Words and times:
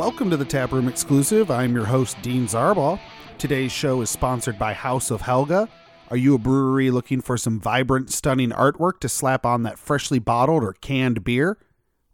Welcome 0.00 0.30
to 0.30 0.38
the 0.38 0.46
Taproom 0.46 0.88
Exclusive. 0.88 1.50
I'm 1.50 1.74
your 1.74 1.84
host, 1.84 2.16
Dean 2.22 2.46
Zarbaugh. 2.46 2.98
Today's 3.36 3.70
show 3.70 4.00
is 4.00 4.08
sponsored 4.08 4.58
by 4.58 4.72
House 4.72 5.10
of 5.10 5.20
Helga. 5.20 5.68
Are 6.08 6.16
you 6.16 6.34
a 6.34 6.38
brewery 6.38 6.90
looking 6.90 7.20
for 7.20 7.36
some 7.36 7.60
vibrant, 7.60 8.10
stunning 8.10 8.48
artwork 8.48 9.00
to 9.00 9.10
slap 9.10 9.44
on 9.44 9.62
that 9.64 9.78
freshly 9.78 10.18
bottled 10.18 10.64
or 10.64 10.72
canned 10.72 11.22
beer? 11.22 11.58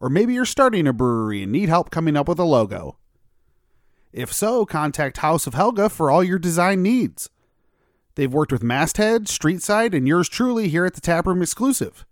Or 0.01 0.11
maybe 0.11 0.35
you're 0.35 0.45
starting 0.45 0.89
a 0.89 0.93
brewery 0.93 1.45
and 1.45 1.53
need 1.53 1.69
help 1.69 1.93
coming 1.93 2.17
up 2.17 2.27
with 2.27 2.41
a 2.41 2.45
logo. 2.45 2.99
If 4.13 4.33
so, 4.33 4.67
contact 4.67 5.19
House 5.19 5.47
of 5.47 5.55
Helga 5.55 5.89
for 5.89 6.11
all 6.11 6.25
your 6.25 6.41
design 6.41 6.83
needs. 6.83 7.31
They've 8.17 8.35
worked 8.35 8.51
with 8.51 8.65
Masthead, 8.65 9.27
Streetside, 9.27 9.95
and 9.95 10.09
yours 10.09 10.29
truly 10.29 10.67
here 10.69 10.87
at 10.87 10.95
the 10.95 11.01
Taproom 11.01 11.41
Exclusive. 11.41 12.05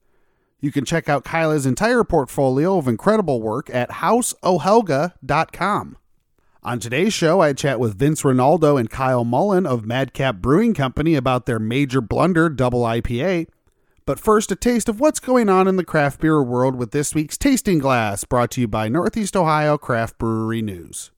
You 0.65 0.73
can 0.73 0.87
check 0.87 1.11
out 1.11 1.25
Kyla's 1.25 1.67
entire 1.67 2.05
portfolio 2.05 2.79
of 2.79 2.89
incredible 2.89 3.43
work 3.43 3.69
at 3.69 3.91
houseohelga.com. 3.91 5.97
On 6.63 6.81
today's 6.81 7.13
show, 7.13 7.43
I 7.43 7.53
chat 7.53 7.79
with 7.79 7.99
Vince 7.99 8.25
Rinaldo 8.25 8.79
and 8.79 8.89
Kyle 8.89 9.27
Mullen 9.27 9.67
of 9.67 9.85
Madcap 9.85 10.37
Brewing 10.37 10.73
Company 10.73 11.17
about 11.17 11.45
their 11.45 11.59
Major 11.59 12.01
Blunder 12.01 12.49
Double 12.49 12.81
IPA. 12.81 13.49
But 14.07 14.19
first, 14.19 14.51
a 14.53 14.57
taste 14.57 14.89
of 14.89 15.01
what's 15.01 15.21
going 15.21 15.51
on 15.51 15.69
in 15.69 15.77
the 15.77 15.85
craft 15.85 16.23
beer 16.23 16.43
world 16.43 16.77
with 16.77 16.93
this 16.93 17.15
week's 17.15 17.37
Tasting 17.37 17.79
Glass, 17.79 18.25
brought 18.25 18.51
to 18.53 18.63
you 18.63 18.67
by 18.67 18.89
Northeast 18.89 19.37
Ohio 19.37 19.77
Craft 19.77 20.17
Brewery 20.17 20.63
News. 20.63 21.11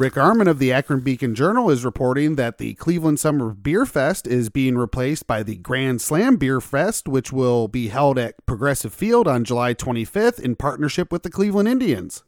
Rick 0.00 0.14
Armon 0.14 0.48
of 0.48 0.58
the 0.58 0.72
Akron 0.72 1.00
Beacon 1.00 1.34
Journal 1.34 1.68
is 1.68 1.84
reporting 1.84 2.36
that 2.36 2.56
the 2.56 2.72
Cleveland 2.72 3.20
Summer 3.20 3.50
Beer 3.50 3.84
Fest 3.84 4.26
is 4.26 4.48
being 4.48 4.78
replaced 4.78 5.26
by 5.26 5.42
the 5.42 5.56
Grand 5.56 6.00
Slam 6.00 6.36
Beer 6.36 6.62
Fest, 6.62 7.06
which 7.06 7.34
will 7.34 7.68
be 7.68 7.88
held 7.88 8.18
at 8.18 8.46
Progressive 8.46 8.94
Field 8.94 9.28
on 9.28 9.44
July 9.44 9.74
25th 9.74 10.40
in 10.40 10.56
partnership 10.56 11.12
with 11.12 11.22
the 11.22 11.28
Cleveland 11.28 11.68
Indians. 11.68 12.24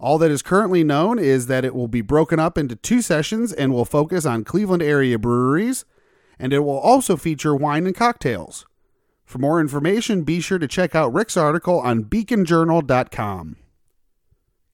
All 0.00 0.18
that 0.18 0.32
is 0.32 0.42
currently 0.42 0.82
known 0.82 1.20
is 1.20 1.46
that 1.46 1.64
it 1.64 1.72
will 1.72 1.86
be 1.86 2.00
broken 2.00 2.40
up 2.40 2.58
into 2.58 2.74
two 2.74 3.00
sessions 3.00 3.52
and 3.52 3.72
will 3.72 3.84
focus 3.84 4.26
on 4.26 4.42
Cleveland 4.42 4.82
area 4.82 5.20
breweries, 5.20 5.84
and 6.36 6.52
it 6.52 6.64
will 6.64 6.80
also 6.80 7.16
feature 7.16 7.54
wine 7.54 7.86
and 7.86 7.94
cocktails. 7.94 8.66
For 9.24 9.38
more 9.38 9.60
information, 9.60 10.24
be 10.24 10.40
sure 10.40 10.58
to 10.58 10.66
check 10.66 10.96
out 10.96 11.14
Rick's 11.14 11.36
article 11.36 11.78
on 11.78 12.06
beaconjournal.com. 12.06 13.56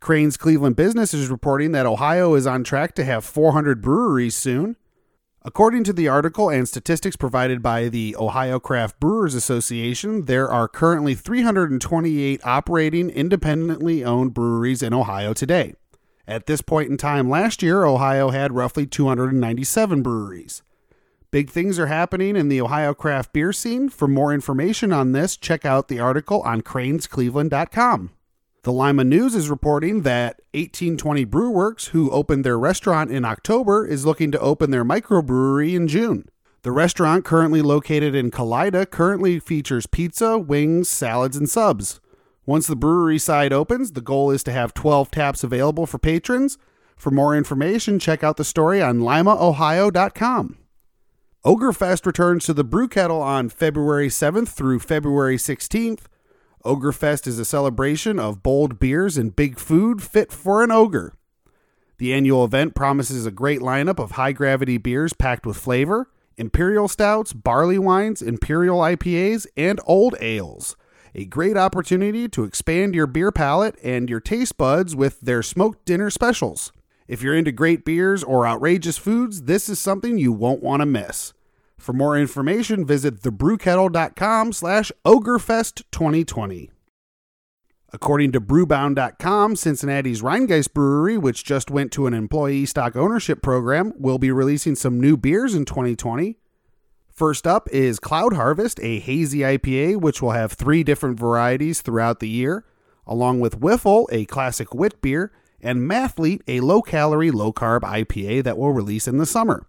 Crain's 0.02 0.36
Cleveland 0.36 0.74
Business 0.74 1.14
is 1.14 1.28
reporting 1.28 1.70
that 1.72 1.86
Ohio 1.86 2.34
is 2.34 2.44
on 2.44 2.64
track 2.64 2.92
to 2.96 3.04
have 3.04 3.24
400 3.24 3.80
breweries 3.80 4.34
soon. 4.34 4.74
According 5.42 5.84
to 5.84 5.92
the 5.92 6.08
article 6.08 6.50
and 6.50 6.68
statistics 6.68 7.14
provided 7.14 7.62
by 7.62 7.88
the 7.88 8.16
Ohio 8.18 8.58
Craft 8.58 8.98
Brewers 8.98 9.36
Association, 9.36 10.24
there 10.24 10.50
are 10.50 10.66
currently 10.66 11.14
328 11.14 12.40
operating 12.42 13.10
independently 13.10 14.04
owned 14.04 14.34
breweries 14.34 14.82
in 14.82 14.92
Ohio 14.92 15.32
today. 15.34 15.74
At 16.26 16.46
this 16.46 16.62
point 16.62 16.90
in 16.90 16.96
time 16.96 17.30
last 17.30 17.62
year, 17.62 17.84
Ohio 17.84 18.30
had 18.30 18.52
roughly 18.52 18.86
297 18.86 20.02
breweries. 20.02 20.62
Big 21.30 21.48
things 21.48 21.78
are 21.78 21.86
happening 21.86 22.34
in 22.34 22.48
the 22.48 22.60
Ohio 22.60 22.92
craft 22.92 23.32
beer 23.32 23.52
scene. 23.52 23.88
For 23.88 24.08
more 24.08 24.34
information 24.34 24.92
on 24.92 25.12
this, 25.12 25.36
check 25.36 25.64
out 25.64 25.86
the 25.86 26.00
article 26.00 26.42
on 26.42 26.62
crainscleveland.com. 26.62 28.10
The 28.64 28.72
Lima 28.72 29.02
News 29.02 29.34
is 29.34 29.50
reporting 29.50 30.02
that 30.02 30.40
1820 30.54 31.26
Brewworks, 31.26 31.88
who 31.88 32.12
opened 32.12 32.44
their 32.44 32.56
restaurant 32.56 33.10
in 33.10 33.24
October, 33.24 33.84
is 33.84 34.06
looking 34.06 34.30
to 34.30 34.38
open 34.38 34.70
their 34.70 34.84
microbrewery 34.84 35.74
in 35.74 35.88
June. 35.88 36.28
The 36.62 36.70
restaurant, 36.70 37.24
currently 37.24 37.60
located 37.60 38.14
in 38.14 38.30
Kalida, 38.30 38.88
currently 38.88 39.40
features 39.40 39.88
pizza, 39.88 40.38
wings, 40.38 40.88
salads, 40.88 41.36
and 41.36 41.50
subs. 41.50 42.00
Once 42.46 42.68
the 42.68 42.76
brewery 42.76 43.18
side 43.18 43.52
opens, 43.52 43.92
the 43.92 44.00
goal 44.00 44.30
is 44.30 44.44
to 44.44 44.52
have 44.52 44.74
12 44.74 45.10
taps 45.10 45.42
available 45.42 45.84
for 45.84 45.98
patrons. 45.98 46.56
For 46.94 47.10
more 47.10 47.36
information, 47.36 47.98
check 47.98 48.22
out 48.22 48.36
the 48.36 48.44
story 48.44 48.80
on 48.80 49.00
limaohio.com. 49.00 50.58
Ogrefest 51.44 52.06
returns 52.06 52.44
to 52.44 52.54
the 52.54 52.62
Brew 52.62 52.86
Kettle 52.86 53.22
on 53.22 53.48
February 53.48 54.06
7th 54.06 54.50
through 54.50 54.78
February 54.78 55.36
16th. 55.36 56.02
Ogrefest 56.64 57.26
is 57.26 57.40
a 57.40 57.44
celebration 57.44 58.20
of 58.20 58.42
bold 58.42 58.78
beers 58.78 59.16
and 59.16 59.34
big 59.34 59.58
food 59.58 60.00
fit 60.02 60.30
for 60.30 60.62
an 60.62 60.70
ogre. 60.70 61.12
The 61.98 62.12
annual 62.12 62.44
event 62.44 62.74
promises 62.74 63.26
a 63.26 63.32
great 63.32 63.60
lineup 63.60 63.98
of 63.98 64.12
high 64.12 64.32
gravity 64.32 64.78
beers 64.78 65.12
packed 65.12 65.44
with 65.44 65.56
flavor, 65.56 66.08
imperial 66.36 66.86
stouts, 66.86 67.32
barley 67.32 67.78
wines, 67.78 68.22
imperial 68.22 68.78
IPAs, 68.78 69.46
and 69.56 69.80
old 69.86 70.14
ales. 70.20 70.76
A 71.14 71.24
great 71.24 71.56
opportunity 71.56 72.28
to 72.28 72.44
expand 72.44 72.94
your 72.94 73.06
beer 73.06 73.32
palate 73.32 73.76
and 73.82 74.08
your 74.08 74.20
taste 74.20 74.56
buds 74.56 74.94
with 74.94 75.20
their 75.20 75.42
smoked 75.42 75.84
dinner 75.84 76.10
specials. 76.10 76.72
If 77.08 77.22
you're 77.22 77.36
into 77.36 77.52
great 77.52 77.84
beers 77.84 78.22
or 78.22 78.46
outrageous 78.46 78.98
foods, 78.98 79.42
this 79.42 79.68
is 79.68 79.78
something 79.80 80.16
you 80.16 80.32
won't 80.32 80.62
want 80.62 80.80
to 80.80 80.86
miss. 80.86 81.34
For 81.82 81.92
more 81.92 82.16
information, 82.16 82.86
visit 82.86 83.22
thebrewkettle.com 83.22 84.52
slash 84.52 84.92
ogrefest2020. 85.04 86.70
According 87.92 88.30
to 88.30 88.40
brewbound.com, 88.40 89.56
Cincinnati's 89.56 90.22
Rhinegeist 90.22 90.74
Brewery, 90.74 91.18
which 91.18 91.42
just 91.42 91.72
went 91.72 91.90
to 91.92 92.06
an 92.06 92.14
employee 92.14 92.66
stock 92.66 92.94
ownership 92.94 93.42
program, 93.42 93.94
will 93.98 94.18
be 94.18 94.30
releasing 94.30 94.76
some 94.76 95.00
new 95.00 95.16
beers 95.16 95.56
in 95.56 95.64
2020. 95.64 96.38
First 97.10 97.48
up 97.48 97.68
is 97.72 97.98
Cloud 97.98 98.34
Harvest, 98.34 98.78
a 98.80 99.00
hazy 99.00 99.40
IPA, 99.40 100.00
which 100.00 100.22
will 100.22 100.30
have 100.30 100.52
three 100.52 100.84
different 100.84 101.18
varieties 101.18 101.82
throughout 101.82 102.20
the 102.20 102.28
year, 102.28 102.64
along 103.08 103.40
with 103.40 103.58
Wiffle, 103.58 104.06
a 104.12 104.24
classic 104.26 104.72
wit 104.72 105.02
beer, 105.02 105.32
and 105.60 105.80
Mathlete, 105.80 106.42
a 106.46 106.60
low 106.60 106.80
calorie, 106.80 107.32
low 107.32 107.52
carb 107.52 107.80
IPA 107.80 108.44
that 108.44 108.56
will 108.56 108.72
release 108.72 109.08
in 109.08 109.18
the 109.18 109.26
summer. 109.26 109.66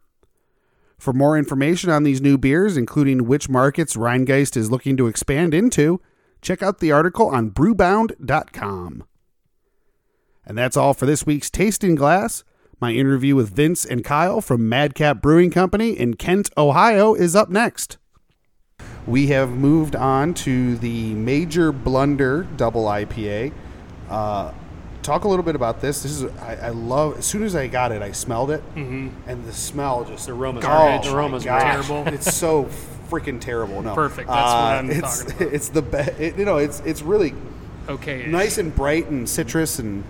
For 1.03 1.11
more 1.11 1.37
information 1.37 1.89
on 1.89 2.03
these 2.03 2.21
new 2.21 2.37
beers, 2.37 2.77
including 2.77 3.25
which 3.25 3.49
markets 3.49 3.97
Rhinegeist 3.97 4.55
is 4.55 4.71
looking 4.71 4.95
to 4.95 5.07
expand 5.07 5.53
into, 5.53 5.99
check 6.41 6.63
out 6.63 6.79
the 6.79 6.93
article 6.93 7.27
on 7.27 7.51
brewbound.com. 7.51 9.03
And 10.45 10.57
that's 10.57 10.77
all 10.77 10.93
for 10.93 11.05
this 11.05 11.25
week's 11.25 11.49
Tasting 11.49 11.95
Glass. 11.95 12.45
My 12.79 12.93
interview 12.93 13.35
with 13.35 13.53
Vince 13.53 13.83
and 13.83 14.05
Kyle 14.05 14.39
from 14.39 14.69
Madcap 14.69 15.21
Brewing 15.21 15.51
Company 15.51 15.89
in 15.91 16.13
Kent, 16.13 16.49
Ohio 16.55 17.13
is 17.15 17.35
up 17.35 17.49
next. 17.49 17.97
We 19.05 19.27
have 19.27 19.49
moved 19.49 19.97
on 19.97 20.33
to 20.35 20.77
the 20.77 21.15
Major 21.15 21.73
Blunder 21.73 22.43
Double 22.55 22.85
IPA. 22.85 23.51
Uh, 24.09 24.53
talk 25.03 25.23
a 25.25 25.27
little 25.27 25.43
bit 25.45 25.55
about 25.55 25.81
this. 25.81 26.03
This 26.03 26.21
is 26.21 26.25
I, 26.39 26.55
I 26.55 26.69
love. 26.69 27.17
As 27.19 27.25
soon 27.25 27.43
as 27.43 27.55
I 27.55 27.67
got 27.67 27.91
it, 27.91 28.01
I 28.01 28.11
smelled 28.11 28.51
it, 28.51 28.61
Mm-hmm. 28.75 29.29
and 29.29 29.45
the 29.45 29.53
smell 29.53 30.05
just 30.05 30.25
The 30.27 30.33
aroma's 30.33 30.63
Garbage. 30.63 31.07
Oh, 31.07 31.15
Aroma's 31.15 31.45
my 31.45 31.59
terrible. 31.59 32.07
It's 32.13 32.33
so 32.35 32.65
freaking 33.09 33.39
terrible. 33.39 33.81
No, 33.81 33.93
Perfect. 33.93 34.27
That's 34.29 34.53
what 34.53 34.61
I'm 34.63 34.89
it's, 34.89 35.23
talking 35.23 35.35
about. 35.43 35.53
It's 35.53 35.69
the 35.69 35.81
best. 35.81 36.19
It, 36.19 36.37
you 36.37 36.45
know, 36.45 36.57
it's 36.57 36.79
it's 36.81 37.01
really 37.01 37.33
Okay. 37.89 38.25
nice 38.27 38.57
and 38.57 38.73
bright 38.73 39.09
and 39.09 39.27
citrus 39.29 39.77
and 39.79 40.03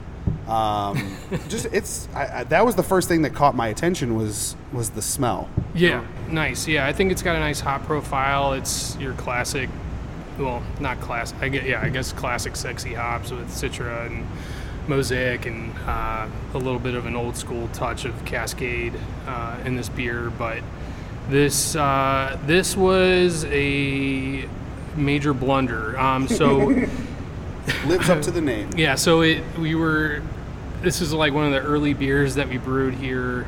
um, 0.47 1.17
just 1.49 1.65
it's 1.73 2.07
I, 2.13 2.39
I, 2.39 2.43
that 2.45 2.65
was 2.65 2.75
the 2.75 2.83
first 2.83 3.07
thing 3.09 3.23
that 3.23 3.33
caught 3.33 3.55
my 3.55 3.67
attention 3.69 4.15
was 4.15 4.55
was 4.71 4.91
the 4.91 5.01
smell. 5.01 5.49
Yeah, 5.73 6.05
nice. 6.29 6.67
Yeah, 6.67 6.85
I 6.85 6.93
think 6.93 7.11
it's 7.11 7.21
got 7.23 7.35
a 7.35 7.39
nice 7.39 7.59
hop 7.59 7.83
profile. 7.85 8.53
It's 8.53 8.95
your 8.97 9.13
classic, 9.13 9.69
well, 10.37 10.61
not 10.79 10.99
class. 11.01 11.33
I 11.41 11.49
get 11.49 11.63
yeah, 11.65 11.81
I 11.81 11.89
guess 11.89 12.13
classic 12.13 12.55
sexy 12.55 12.93
hops 12.93 13.31
with 13.31 13.49
Citra 13.49 14.05
and 14.07 14.27
Mosaic 14.87 15.45
and 15.45 15.73
uh, 15.85 16.27
a 16.53 16.57
little 16.57 16.79
bit 16.79 16.95
of 16.95 17.05
an 17.05 17.15
old 17.15 17.37
school 17.37 17.67
touch 17.69 18.05
of 18.05 18.25
Cascade 18.25 18.93
uh, 19.27 19.59
in 19.65 19.75
this 19.75 19.89
beer. 19.89 20.29
But 20.29 20.61
this 21.29 21.75
uh, 21.75 22.37
this 22.45 22.75
was 22.75 23.45
a 23.45 24.47
major 24.95 25.33
blunder. 25.33 25.99
Um, 25.99 26.27
so. 26.27 26.85
Lives 27.85 28.09
up 28.09 28.21
to 28.23 28.31
the 28.31 28.41
name. 28.41 28.71
Yeah, 28.77 28.95
so 28.95 29.21
it 29.21 29.41
we 29.57 29.73
were 29.73 30.21
this 30.81 30.99
is 30.99 31.13
like 31.13 31.33
one 31.33 31.45
of 31.45 31.51
the 31.53 31.61
early 31.61 31.93
beers 31.93 32.35
that 32.35 32.49
we 32.49 32.57
brewed 32.57 32.93
here 32.93 33.47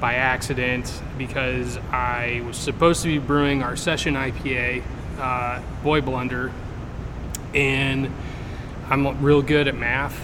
by 0.00 0.14
accident 0.14 1.02
because 1.18 1.76
I 1.90 2.42
was 2.46 2.56
supposed 2.56 3.02
to 3.02 3.08
be 3.08 3.18
brewing 3.18 3.64
our 3.64 3.74
session 3.74 4.14
IPA, 4.14 4.84
uh, 5.18 5.60
Boy 5.82 6.00
Blunder, 6.00 6.52
and 7.52 8.12
I'm 8.88 9.20
real 9.20 9.42
good 9.42 9.66
at 9.66 9.74
math 9.74 10.16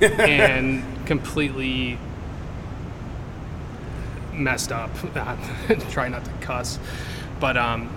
and 0.00 0.82
completely 1.06 1.98
messed 4.32 4.72
up. 4.72 4.90
Try 5.90 6.08
not 6.08 6.24
to 6.24 6.30
cuss, 6.40 6.78
but 7.40 7.56
um, 7.56 7.90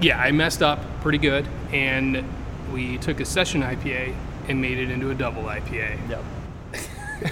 yeah, 0.00 0.18
I 0.20 0.32
messed 0.32 0.62
up 0.62 0.80
pretty 1.02 1.18
good, 1.18 1.46
and 1.72 2.24
we 2.72 2.98
took 2.98 3.20
a 3.20 3.24
session 3.24 3.62
IPA 3.62 4.14
and 4.48 4.60
made 4.60 4.78
it 4.78 4.90
into 4.90 5.10
a 5.10 5.14
double 5.14 5.42
IPA. 5.44 5.98
Yep. 6.10 6.24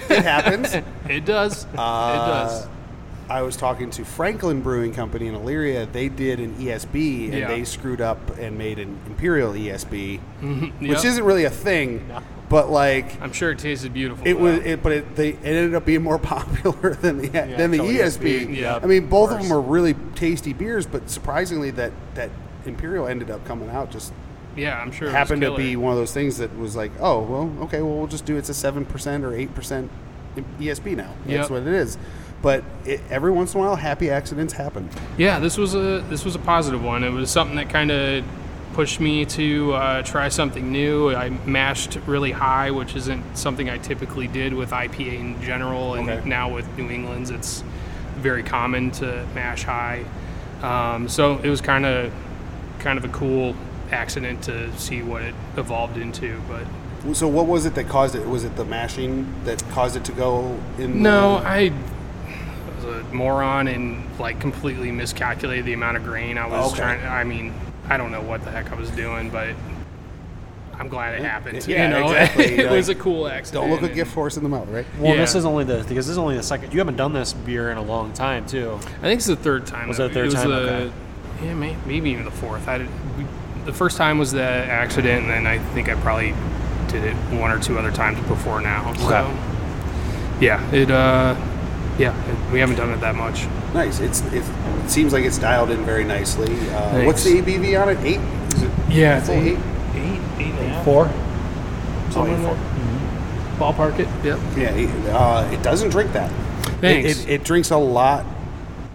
It 0.09 0.23
happens. 0.23 0.73
It 1.07 1.25
does. 1.25 1.63
it 1.65 1.69
Uh, 1.77 2.27
does. 2.47 2.67
I 3.29 3.43
was 3.43 3.55
talking 3.55 3.91
to 3.91 4.03
Franklin 4.03 4.61
Brewing 4.61 4.93
Company 4.93 5.27
in 5.27 5.35
Elyria. 5.35 5.91
They 5.91 6.09
did 6.09 6.39
an 6.39 6.55
ESB 6.55 7.25
and 7.25 7.33
Yeah. 7.35 7.47
they 7.49 7.63
screwed 7.65 8.01
up 8.01 8.17
and 8.39 8.57
made 8.57 8.79
an 8.79 8.97
Imperial 9.05 9.53
ESB, 9.53 10.19
Yep. 10.41 10.89
which 10.89 11.05
isn't 11.05 11.23
really 11.23 11.45
a 11.45 11.51
thing, 11.51 12.03
but 12.49 12.69
like 12.69 13.19
I'm 13.21 13.31
sure 13.33 13.51
it 13.51 13.59
tasted 13.59 13.93
beautiful. 13.93 14.27
it 14.27 14.39
was. 14.39 14.59
It, 14.59 14.83
but 14.83 14.91
it, 14.91 15.15
they 15.15 15.29
it 15.29 15.39
ended 15.43 15.75
up 15.75 15.85
being 15.85 16.03
more 16.03 16.19
popular 16.33 16.93
than 16.95 17.17
the 17.19 17.27
than 17.29 17.71
the 17.71 17.79
ESB. 17.79 18.45
ESB. 18.47 18.55
Yeah. 18.57 18.79
I 18.81 18.85
mean, 18.85 19.07
both 19.07 19.31
of 19.31 19.37
Worse. 19.37 19.47
them 19.47 19.57
are 19.57 19.61
really 19.61 19.93
tasty 20.15 20.53
beers, 20.53 20.85
but 20.85 21.09
surprisingly, 21.09 21.71
that 21.71 21.91
that 22.15 22.29
Imperial 22.65 23.07
ended 23.07 23.29
up 23.31 23.45
coming 23.45 23.69
out 23.69 23.91
just 23.91 24.13
yeah, 24.55 24.79
I'm 24.79 24.91
sure. 24.91 25.09
happened 25.09 25.41
to 25.41 25.55
be 25.55 25.75
one 25.75 25.91
of 25.91 25.97
those 25.97 26.13
things 26.13 26.37
that 26.37 26.57
was 26.57 26.75
like, 26.75 26.91
oh 26.99 27.21
well, 27.21 27.63
okay, 27.65 27.81
well 27.81 27.97
we'll 27.97 28.07
just 28.07 28.25
do 28.25 28.37
it's 28.37 28.49
a 28.49 28.53
seven 28.53 28.85
percent 28.85 29.23
or 29.23 29.33
eight 29.35 29.53
percent 29.53 29.91
ESB 30.59 30.95
now. 30.95 31.13
That's 31.25 31.49
Yep. 31.49 31.49
what 31.49 31.61
it 31.61 31.67
is. 31.67 31.97
But 32.41 32.63
it, 32.85 33.01
every 33.09 33.31
once 33.31 33.53
in 33.55 33.59
a 33.59 33.63
while, 33.63 33.75
happy 33.75 34.09
accidents 34.11 34.53
happen. 34.53 34.89
Yeah, 35.17 35.39
this 35.39 35.57
was 35.57 35.73
a 35.73 36.01
this 36.09 36.23
was 36.23 36.35
a 36.35 36.39
positive 36.39 36.83
one. 36.83 37.03
It 37.03 37.09
was 37.09 37.31
something 37.31 37.55
that 37.57 37.69
kind 37.69 37.91
of 37.91 38.23
pushed 38.75 38.99
me 38.99 39.23
to 39.23 39.71
uh, 39.73 40.01
try 40.03 40.27
something 40.27 40.69
new. 40.69 41.15
I 41.15 41.29
mashed 41.45 41.97
really 42.05 42.33
high, 42.33 42.71
which 42.71 42.93
isn't 42.97 43.23
something 43.37 43.69
I 43.69 43.77
typically 43.77 44.27
did 44.27 44.53
with 44.53 44.71
IPA 44.71 45.17
in 45.17 45.41
general, 45.41 45.93
and 45.93 46.09
Okay. 46.09 46.27
now 46.27 46.53
with 46.53 46.67
New 46.77 46.89
England's, 46.89 47.29
it's 47.31 47.63
very 48.17 48.43
common 48.43 48.91
to 48.91 49.25
mash 49.33 49.63
high. 49.63 50.03
Um, 50.61 51.07
so 51.07 51.37
it 51.41 51.49
was 51.49 51.61
kind 51.61 51.85
of 51.85 52.11
kind 52.79 52.97
of 52.97 53.05
a 53.05 53.09
cool 53.09 53.55
accident 53.91 54.41
to 54.43 54.69
see 54.77 55.01
what 55.01 55.21
it 55.21 55.33
evolved 55.55 55.97
into. 55.97 56.37
But 56.49 57.15
So 57.15 57.27
what 57.29 57.45
was 57.47 57.65
it 57.65 57.75
that 57.75 57.87
caused 57.87 58.13
it? 58.15 58.27
Was 58.27 58.43
it 58.43 58.57
the 58.57 58.65
mashing 58.65 59.25
that 59.45 59.63
caused 59.71 59.95
it 59.95 60.03
to 60.05 60.11
go 60.11 60.59
in? 60.77 61.01
no, 61.01 61.39
the- 61.39 61.47
I 61.47 61.71
was 62.75 62.85
a 62.97 63.03
moron 63.13 63.67
and 63.69 64.03
like 64.19 64.39
completely 64.41 64.91
miscalculated 64.91 65.63
the 65.65 65.73
amount 65.73 65.95
of 65.95 66.03
grain 66.03 66.37
I 66.37 66.47
was 66.47 66.73
Okay. 66.73 66.81
trying. 66.81 67.05
I 67.05 67.23
mean, 67.23 67.53
I 67.89 67.97
don't 67.97 68.11
know 68.11 68.21
what 68.21 68.43
the 68.43 68.51
heck 68.51 68.71
I 68.71 68.75
was 68.75 68.89
doing, 68.91 69.29
but 69.29 69.49
I'm 70.77 70.87
glad 70.89 71.15
it 71.15 71.21
happened. 71.21 71.65
Yeah, 71.67 71.83
you 71.83 71.89
know, 71.89 72.05
exactly. 72.11 72.45
it 72.57 72.71
was 72.71 72.89
a 72.89 72.95
cool 72.95 73.27
accident. 73.27 73.63
don't 73.63 73.71
look 73.71 73.89
a 73.89 73.93
gift 73.93 74.13
horse 74.13 74.37
in 74.37 74.43
the 74.43 74.49
mouth, 74.49 74.67
right? 74.69 74.85
Well, 74.99 75.15
this 75.15 75.35
is 75.35 75.45
only 75.45 75.63
the 75.63 75.77
because 75.87 76.05
this 76.07 76.09
is 76.09 76.17
only 76.17 76.35
the 76.35 76.43
second. 76.43 76.73
You 76.73 76.79
haven't 76.79 76.97
done 76.97 77.13
this 77.13 77.33
beer 77.33 77.71
in 77.71 77.77
a 77.77 77.83
long 77.83 78.11
time, 78.13 78.45
too. 78.45 78.73
I 78.97 79.01
think 79.01 79.19
it's 79.19 79.27
the 79.27 79.35
third 79.35 79.65
time. 79.67 79.87
Was 79.87 79.97
that 79.97 80.09
the 80.09 80.13
third 80.13 80.31
time? 80.31 80.49
was 80.49 80.57
the- 80.57 80.71
Okay. 80.73 80.91
Yeah, 81.43 81.53
may, 81.53 81.75
maybe 81.85 82.11
even 82.11 82.23
the 82.23 82.31
fourth. 82.31 82.65
I 82.67 82.77
did, 82.79 82.87
we, 83.17 83.25
the 83.65 83.73
first 83.73 83.97
time 83.97 84.17
was 84.17 84.31
the 84.31 84.41
accident, 84.41 85.23
and 85.23 85.29
then 85.29 85.45
I 85.47 85.59
think 85.73 85.89
I 85.89 85.95
probably 85.95 86.33
did 86.87 87.03
it 87.03 87.13
one 87.39 87.51
or 87.51 87.59
two 87.59 87.77
other 87.77 87.91
times 87.91 88.17
before 88.27 88.61
now. 88.61 88.93
So, 88.93 89.15
Okay. 89.17 90.45
yeah, 90.45 90.71
it. 90.71 90.89
Uh, 90.89 91.35
yeah, 91.97 92.51
we 92.51 92.59
haven't 92.59 92.75
done 92.75 92.91
it 92.91 92.99
that 93.01 93.15
much. 93.15 93.45
Nice. 93.73 93.99
It's 93.99 94.21
it, 94.33 94.43
it 94.43 94.89
seems 94.89 95.13
like 95.13 95.23
it's 95.25 95.37
dialed 95.37 95.69
in 95.71 95.83
very 95.85 96.03
nicely. 96.03 96.53
Uh, 96.69 97.03
what's 97.05 97.23
the 97.23 97.41
ABV 97.41 97.81
on 97.81 97.89
it? 97.89 97.97
Eight. 98.03 98.19
Is 98.55 98.61
it 98.63 98.71
Yeah, 98.89 99.21
full 99.21 99.35
eight? 99.35 99.57
eight, 99.95 100.21
eight 100.39 100.51
and 100.51 100.59
a 100.59 100.69
half. 100.69 100.85
Four. 100.85 101.05
Something 102.11 102.43
like 102.43 102.55
that. 102.57 103.59
Ballpark 103.59 103.99
it. 103.99 104.07
Yep. 104.25 104.39
Yeah. 104.57 105.15
Uh, 105.17 105.49
it 105.51 105.61
doesn't 105.63 105.89
drink 105.89 106.11
that. 106.13 106.29
Thanks. 106.81 107.19
It, 107.21 107.29
it, 107.29 107.29
it 107.41 107.43
drinks 107.43 107.71
a 107.71 107.77
lot 107.77 108.25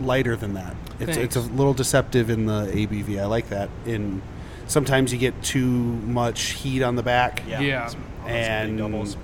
lighter 0.00 0.36
than 0.36 0.54
that. 0.54 0.74
It's, 0.98 1.16
it's 1.16 1.36
a 1.36 1.40
little 1.40 1.72
deceptive 1.72 2.28
in 2.28 2.44
the 2.44 2.66
ABV. 2.66 3.18
I 3.20 3.24
like 3.24 3.48
that. 3.48 3.70
In 3.86 4.20
sometimes 4.66 5.12
you 5.14 5.18
get 5.18 5.42
too 5.42 5.66
much 5.66 6.42
heat 6.50 6.82
on 6.82 6.94
the 6.96 7.02
back. 7.02 7.42
Yeah. 7.48 7.60
Yeah. 7.60 7.86
It's- 7.86 7.96
oh, 8.24 8.28
And 8.28 9.16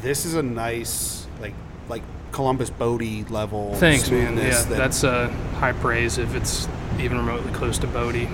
this 0.00 0.24
is 0.24 0.34
a 0.34 0.42
nice 0.42 1.26
like 1.40 1.54
like 1.88 2.02
Columbus 2.32 2.70
Bodhi 2.70 3.24
level. 3.24 3.74
Thanks, 3.76 4.10
man. 4.10 4.36
Yeah, 4.36 4.50
that- 4.50 4.68
that's 4.68 5.04
uh, 5.04 5.28
high 5.56 5.72
praise 5.72 6.18
if 6.18 6.34
it's 6.34 6.68
even 6.98 7.16
remotely 7.18 7.52
close 7.52 7.78
to 7.78 7.86
Bodhi. 7.86 8.28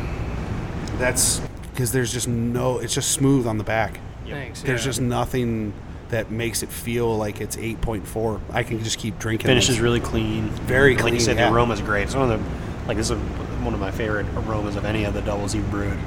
that's 0.98 1.40
because 1.72 1.90
there's 1.92 2.12
just 2.12 2.28
no. 2.28 2.78
It's 2.78 2.94
just 2.94 3.10
smooth 3.10 3.46
on 3.46 3.58
the 3.58 3.64
back. 3.64 3.98
Thanks. 4.28 4.62
There's 4.62 4.80
yeah. 4.82 4.84
just 4.86 5.00
nothing 5.00 5.72
that 6.10 6.30
makes 6.30 6.62
it 6.62 6.68
feel 6.68 7.16
like 7.16 7.40
it's 7.40 7.56
8.4. 7.56 8.40
I 8.52 8.62
can 8.62 8.82
just 8.84 8.98
keep 8.98 9.18
drinking. 9.18 9.46
Finish 9.48 9.66
this. 9.66 9.76
is 9.76 9.80
really 9.82 10.00
clean. 10.00 10.48
Very 10.50 10.92
Like 10.94 11.02
clean, 11.02 11.14
you 11.14 11.20
said, 11.20 11.36
yeah. 11.36 11.48
the 11.50 11.54
aroma's 11.54 11.80
great. 11.80 12.04
It's 12.04 12.14
one 12.14 12.30
of 12.30 12.38
the 12.40 12.86
like 12.86 12.96
this 12.96 13.10
is 13.10 13.18
one 13.62 13.74
of 13.74 13.80
my 13.80 13.90
favorite 13.90 14.26
aromas 14.36 14.76
of 14.76 14.84
any 14.84 15.04
of 15.04 15.14
the 15.14 15.22
doubles 15.22 15.54
you've 15.54 15.70
brewed. 15.70 15.98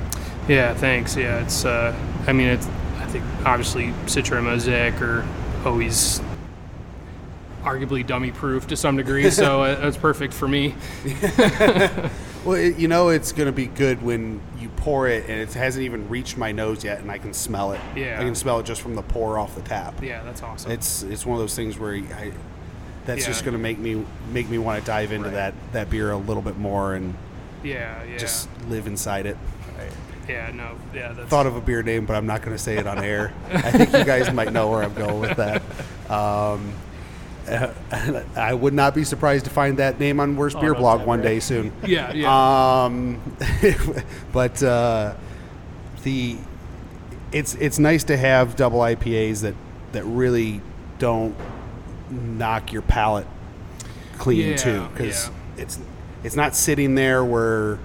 Yeah, 0.47 0.73
thanks. 0.73 1.15
Yeah, 1.17 1.41
it's. 1.41 1.65
Uh, 1.65 1.93
I 2.27 2.33
mean, 2.33 2.47
it's. 2.47 2.67
I 2.99 3.05
think 3.07 3.25
obviously 3.45 3.87
Citra 4.05 4.37
and 4.37 4.45
Mosaic 4.45 5.01
are 5.01 5.25
always 5.65 6.21
arguably 7.67 8.05
dummy 8.05 8.31
proof 8.31 8.67
to 8.67 8.75
some 8.77 8.97
degree, 8.97 9.29
so 9.29 9.63
uh, 9.63 9.79
it's 9.83 9.97
perfect 9.97 10.33
for 10.33 10.47
me. 10.47 10.75
Well, 12.45 12.55
it, 12.55 12.77
you 12.77 12.87
know 12.87 13.09
it's 13.09 13.33
going 13.33 13.47
to 13.47 13.51
be 13.51 13.65
good 13.65 14.01
when 14.01 14.39
you 14.57 14.69
pour 14.69 15.09
it 15.09 15.23
and 15.29 15.37
it 15.41 15.53
hasn't 15.53 15.83
even 15.83 16.07
reached 16.07 16.37
my 16.37 16.53
nose 16.53 16.81
yet, 16.81 16.99
and 17.01 17.11
I 17.11 17.17
can 17.17 17.33
smell 17.33 17.73
it. 17.73 17.81
Yeah. 17.93 18.21
I 18.21 18.23
can 18.23 18.35
smell 18.35 18.59
it 18.59 18.65
just 18.65 18.79
from 18.79 18.95
the 18.95 19.01
pour 19.01 19.37
off 19.37 19.53
the 19.55 19.61
tap. 19.63 20.01
Yeah, 20.01 20.23
that's 20.23 20.41
awesome. 20.41 20.71
It's 20.71 21.03
it's 21.03 21.25
one 21.25 21.35
of 21.35 21.41
those 21.41 21.55
things 21.57 21.77
where 21.77 21.95
I, 21.95 22.31
that's 23.05 23.21
Yeah. 23.21 23.27
just 23.27 23.43
going 23.43 23.51
to 23.53 23.59
make 23.61 23.79
me 23.79 24.05
make 24.31 24.47
me 24.49 24.59
want 24.59 24.79
to 24.79 24.85
dive 24.85 25.11
into 25.11 25.27
Right. 25.27 25.33
that 25.35 25.53
that 25.73 25.89
beer 25.89 26.11
a 26.11 26.17
little 26.17 26.43
bit 26.43 26.57
more 26.57 26.93
and 26.93 27.15
yeah, 27.65 28.01
yeah, 28.05 28.17
just 28.17 28.47
live 28.69 28.87
inside 28.87 29.25
it. 29.25 29.35
yeah. 30.29 30.49
No, 30.53 30.77
yeah. 30.93 31.11
That's 31.11 31.27
Thought 31.29 31.47
of 31.47 31.57
a 31.57 31.61
beer 31.61 31.83
name, 31.83 32.05
but 32.05 32.15
I'm 32.15 32.27
not 32.27 32.43
going 32.43 32.55
to 32.55 32.63
say 32.63 32.77
it 32.77 32.87
on 32.87 32.99
air. 32.99 33.33
I 33.51 33.71
think 33.71 33.91
you 33.91 34.05
guys 34.05 34.31
might 34.31 34.53
know 34.53 34.69
where 34.69 34.83
I'm 34.83 34.93
going 34.93 35.19
with 35.19 35.35
that. 35.37 35.61
Um, 36.09 36.71
uh, 37.47 38.23
I 38.35 38.53
would 38.53 38.73
not 38.73 38.93
be 38.95 39.03
surprised 39.03 39.45
to 39.45 39.51
find 39.51 39.77
that 39.77 39.99
name 39.99 40.19
on 40.19 40.35
Worst 40.35 40.57
Oh, 40.57 40.61
Beer 40.61 40.73
no, 40.73 40.79
Blog 40.79 41.05
one 41.05 41.21
day 41.21 41.39
soon. 41.39 41.71
Yeah, 41.85 42.11
yeah. 42.13 42.83
Um, 42.85 43.21
but 44.33 44.61
uh, 44.61 45.15
the 46.03 46.37
it's 47.31 47.55
it's 47.55 47.79
nice 47.79 48.03
to 48.05 48.17
have 48.17 48.55
double 48.55 48.79
IPAs 48.79 49.41
that 49.41 49.55
that 49.93 50.03
really 50.05 50.61
don't 50.99 51.35
knock 52.09 52.71
your 52.71 52.81
palate 52.81 53.27
clean 54.17 54.49
Yeah, 54.51 54.55
too, 54.57 54.87
because 54.93 55.27
yeah. 55.27 55.63
it's 55.63 55.79
it's 56.23 56.35
not 56.35 56.55
sitting 56.55 56.95
there 56.95 57.23
where 57.23 57.79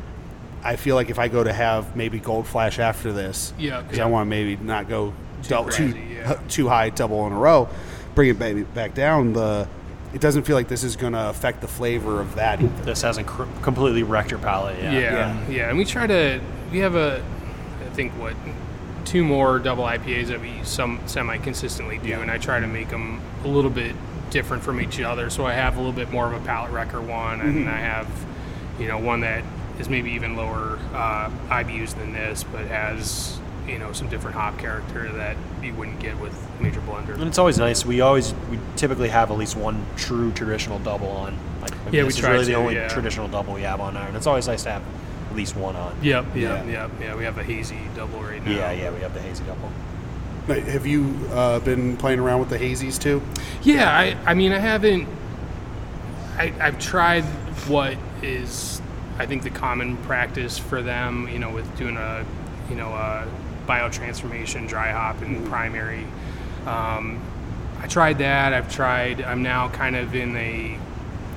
I 0.65 0.76
feel 0.76 0.94
like 0.97 1.11
if 1.11 1.19
I 1.19 1.29
go 1.29 1.43
to 1.44 1.53
have 1.53 1.97
maybe 1.97 2.19
Gold 2.19 2.47
Flash 2.47 2.79
after 2.79 3.12
this, 3.12 3.53
Yeah, 3.58 3.81
because 3.82 3.99
yeah. 3.99 4.05
I 4.05 4.06
want 4.08 4.26
to 4.26 4.31
maybe 4.31 4.56
not 4.56 4.88
go 4.88 5.12
too 5.43 5.49
too, 5.56 5.65
crazy, 5.93 6.15
yeah. 6.15 6.38
too 6.49 6.69
high 6.69 6.91
double 6.91 7.26
in 7.26 7.32
a 7.32 7.38
row, 7.38 7.69
bring 8.14 8.31
it 8.31 8.38
back 8.38 8.75
back 8.75 8.94
down. 8.94 9.32
The 9.32 9.69
it 10.14 10.20
doesn't 10.20 10.43
feel 10.43 10.56
like 10.56 10.69
this 10.69 10.85
is 10.85 10.96
going 10.96 11.15
to 11.15 11.31
affect 11.31 11.60
the 11.63 11.69
flavor 11.69 12.20
of 12.20 12.34
that 12.34 12.60
either. 12.60 12.84
This 12.84 13.03
hasn't 13.03 13.27
cr- 13.27 13.44
completely 13.63 14.03
wrecked 14.03 14.31
your 14.31 14.41
palate. 14.41 14.79
Yeah. 14.79 14.93
Yeah, 14.93 15.48
yeah, 15.48 15.69
and 15.69 15.79
we 15.79 15.84
try 15.84 16.06
to. 16.06 16.41
We 16.70 16.79
have 16.79 16.96
a, 16.96 17.22
I 17.81 17.94
think 17.94 18.13
what, 18.13 18.34
two 19.05 19.25
more 19.25 19.58
double 19.58 19.84
IPAs 19.84 20.29
that 20.29 20.41
we 20.41 20.63
some 20.65 21.01
semi 21.06 21.39
consistently 21.39 21.98
do, 21.98 22.20
and 22.20 22.31
I 22.31 22.39
try 22.39 22.60
to 22.60 22.67
make 22.67 22.91
them 22.91 23.20
a 23.44 23.48
little 23.48 23.70
bit 23.70 23.94
different 24.31 24.63
from 24.63 24.81
each 24.81 25.01
other. 25.01 25.31
So 25.31 25.46
I 25.46 25.53
have 25.53 25.77
a 25.77 25.79
little 25.79 25.93
bit 25.93 26.10
more 26.10 26.27
of 26.27 26.41
a 26.41 26.44
palate 26.44 26.72
wrecker 26.72 27.01
one, 27.01 27.41
and 27.41 27.69
I 27.69 27.79
have, 27.79 28.08
you 28.79 28.89
know, 28.89 28.98
one 28.98 29.20
that 29.20 29.44
is 29.79 29.89
maybe 29.89 30.13
even 30.13 30.37
lower 30.37 30.79
uh, 30.94 31.31
IBUs 31.48 31.94
than 31.96 32.13
this, 32.13 32.44
but 32.44 32.67
has 32.67 33.39
you 33.67 33.79
know 33.79 33.93
some 33.93 34.09
different 34.09 34.37
hop 34.37 34.59
character 34.59 35.11
that 35.13 35.37
you 35.63 35.75
wouldn't 35.75 36.01
get 36.01 36.19
with 36.19 36.35
major 36.61 36.81
blunder. 36.81 37.13
And 37.15 37.23
it's 37.25 37.39
always 37.39 37.59
nice. 37.59 37.85
We 37.85 38.01
always 38.01 38.35
we 38.51 38.59
typically 38.77 39.09
have 39.09 39.31
at 39.31 39.37
least 39.39 39.57
one 39.57 39.85
true 39.97 40.33
traditional 40.33 40.79
double 40.81 41.09
on. 41.09 41.37
Like, 41.61 41.73
I 41.73 41.85
mean, 41.85 41.95
Yeah, 41.95 42.03
we 42.03 42.09
this 42.09 42.15
is 42.17 42.21
try 42.21 42.31
really 42.31 42.45
to, 42.47 42.51
the 42.51 42.57
only 42.57 42.75
yeah. 42.75 42.89
traditional 42.89 43.29
double 43.29 43.55
we 43.55 43.63
have 43.63 43.81
on 43.81 43.95
there, 43.95 44.07
and 44.07 44.17
it's 44.17 44.27
always 44.27 44.47
nice 44.49 44.63
to 44.65 44.71
have 44.73 44.83
at 45.31 45.37
least 45.37 45.57
one 45.57 45.77
on. 45.77 45.97
Yep, 46.03 46.27
yep, 46.35 46.67
Yeah. 46.67 46.71
yep, 46.71 46.91
yeah. 47.01 47.15
We 47.15 47.25
have 47.25 47.39
a 47.39 47.45
hazy 47.45 47.79
double 47.95 48.21
right 48.21 48.45
now. 48.45 48.51
Yeah, 48.51 48.73
yeah, 48.73 48.91
we 48.91 49.01
have 49.01 49.15
the 49.15 49.21
hazy 49.21 49.45
double. 49.45 49.71
Have 50.49 50.87
you 50.87 51.15
uh, 51.31 51.61
been 51.61 51.97
playing 51.97 52.19
around 52.19 52.41
with 52.41 52.49
the 52.49 52.59
hazies 52.59 53.01
too? 53.01 53.23
Yeah, 53.63 53.89
I, 53.97 54.17
I 54.27 54.35
mean, 54.35 54.53
I 54.53 54.59
haven't. 54.59 55.09
I, 56.37 56.53
I've 56.61 56.79
tried 56.81 57.23
what 57.69 57.97
is, 58.23 58.83
I 59.19 59.27
think, 59.27 59.45
the 59.45 59.51
common 59.51 59.97
practice 59.99 60.59
for 60.59 60.83
them. 60.83 61.29
You 61.29 61.39
know, 61.39 61.51
with 61.51 61.77
doing 61.77 61.97
a, 61.97 62.27
you 62.69 62.75
know, 62.75 62.89
a 62.89 63.27
biotransformation 63.67 64.69
dry 64.69 64.91
hop 64.91 65.23
in 65.23 65.45
primary. 65.47 66.05
Um, 66.67 67.21
I 67.81 67.87
tried 67.89 68.19
that. 68.19 68.53
I've 68.53 68.73
tried. 68.73 69.23
I'm 69.23 69.43
now 69.43 69.69
kind 69.69 69.97
of 69.97 70.15
in 70.15 70.37
a, 70.37 70.79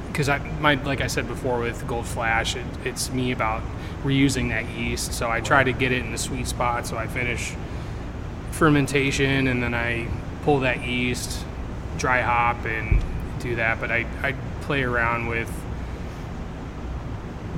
because 0.08 0.29
I 0.29 0.38
my 0.60 0.75
like 0.75 1.01
I 1.01 1.08
said 1.08 1.27
before 1.27 1.60
with 1.60 1.88
Gold 1.88 2.05
Flash, 2.05 2.55
it, 2.55 2.65
it's 2.84 3.12
me 3.12 3.32
about 3.32 3.63
reusing 4.03 4.50
that 4.50 4.70
yeast. 4.70 5.13
So 5.13 5.29
I 5.29 5.41
try 5.41 5.63
to 5.63 5.74
get 5.74 5.91
it 5.91 6.05
in 6.05 6.12
the 6.12 6.17
sweet 6.17 6.48
spot. 6.48 6.86
So 6.88 6.98
I 6.98 7.08
finish 7.08 7.53
fermentation 8.51 9.48
and 9.48 9.62
then 9.62 9.74
I 9.74 10.08
pull 10.44 10.60
that 10.60 10.86
yeast, 10.86 11.44
dry 11.98 12.22
hop, 12.22 12.65
and 12.65 13.03
do 13.39 13.55
that. 13.55 13.79
But 13.79 13.91
I, 13.91 14.05
I 14.22 14.34
play 14.62 14.84
around 14.84 15.27
with 15.27 15.51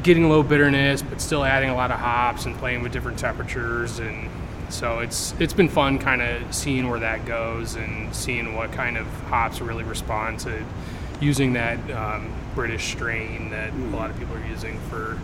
getting 0.03 0.29
low 0.29 0.41
bitterness, 0.41 1.01
but 1.01 1.19
still 1.19 1.43
adding 1.43 1.69
a 1.69 1.75
lot 1.75 1.91
of 1.91 1.99
hops 1.99 2.45
and 2.45 2.55
playing 2.57 2.81
with 2.81 2.93
different 2.93 3.19
temperatures. 3.19 3.99
And 3.99 4.29
so 4.69 4.99
it's 4.99 5.33
it's 5.39 5.53
been 5.53 5.69
fun 5.69 5.99
kind 5.99 6.21
of 6.21 6.53
seeing 6.53 6.89
where 6.89 6.99
that 6.99 7.25
goes 7.25 7.75
and 7.75 8.13
seeing 8.13 8.55
what 8.55 8.71
kind 8.71 8.97
of 8.97 9.07
hops 9.23 9.61
really 9.61 9.83
respond 9.83 10.39
to 10.39 10.63
using 11.19 11.53
that 11.53 11.79
um, 11.91 12.31
British 12.53 12.91
strain 12.91 13.49
that 13.49 13.73
a 13.73 13.77
lot 13.95 14.09
of 14.09 14.17
people 14.19 14.35
are 14.35 14.45
using 14.47 14.79
for 14.89 15.19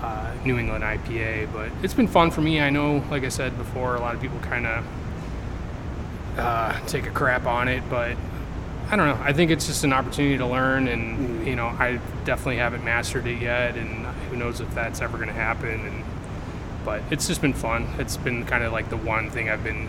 uh, 0.00 0.32
New 0.44 0.58
England 0.58 0.82
IPA. 0.82 1.52
But 1.52 1.70
it's 1.82 1.94
been 1.94 2.08
fun 2.08 2.30
for 2.30 2.40
me. 2.40 2.60
I 2.60 2.70
know, 2.70 3.04
like 3.10 3.24
I 3.24 3.28
said 3.28 3.56
before, 3.56 3.96
a 3.96 4.00
lot 4.00 4.14
of 4.14 4.20
people 4.20 4.38
kind 4.40 4.66
of 4.66 4.84
uh, 6.38 6.86
take 6.86 7.06
a 7.06 7.10
crap 7.10 7.46
on 7.46 7.68
it, 7.68 7.82
but 7.90 8.16
I 8.90 8.96
don't 8.96 9.06
know. 9.06 9.22
I 9.22 9.32
think 9.32 9.50
it's 9.50 9.66
just 9.66 9.84
an 9.84 9.92
opportunity 9.92 10.38
to 10.38 10.46
learn, 10.46 10.88
and 10.88 11.46
you 11.46 11.54
know, 11.54 11.66
I 11.66 12.00
definitely 12.24 12.56
haven't 12.56 12.84
mastered 12.84 13.26
it 13.26 13.40
yet, 13.40 13.76
and 13.76 14.06
who 14.30 14.36
knows 14.36 14.60
if 14.60 14.74
that's 14.74 15.00
ever 15.00 15.16
going 15.16 15.28
to 15.28 15.34
happen. 15.34 15.86
And 15.86 16.04
but 16.84 17.02
it's 17.10 17.26
just 17.26 17.40
been 17.40 17.54
fun. 17.54 17.86
It's 17.98 18.16
been 18.16 18.44
kind 18.46 18.64
of 18.64 18.72
like 18.72 18.90
the 18.90 18.96
one 18.96 19.30
thing 19.30 19.48
I've 19.50 19.64
been 19.64 19.88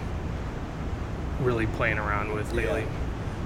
really 1.41 1.67
playing 1.67 1.97
around 1.97 2.33
with 2.33 2.53
lately. 2.53 2.85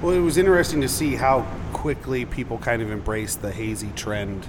Well, 0.02 0.14
it 0.14 0.20
was 0.20 0.38
interesting 0.38 0.82
to 0.82 0.90
see 0.90 1.16
how 1.16 1.42
quickly 1.74 2.26
people 2.26 2.58
kind 2.58 2.82
of 2.82 2.92
embraced 2.92 3.42
the 3.42 3.52
hazy 3.52 3.92
trend, 3.96 4.46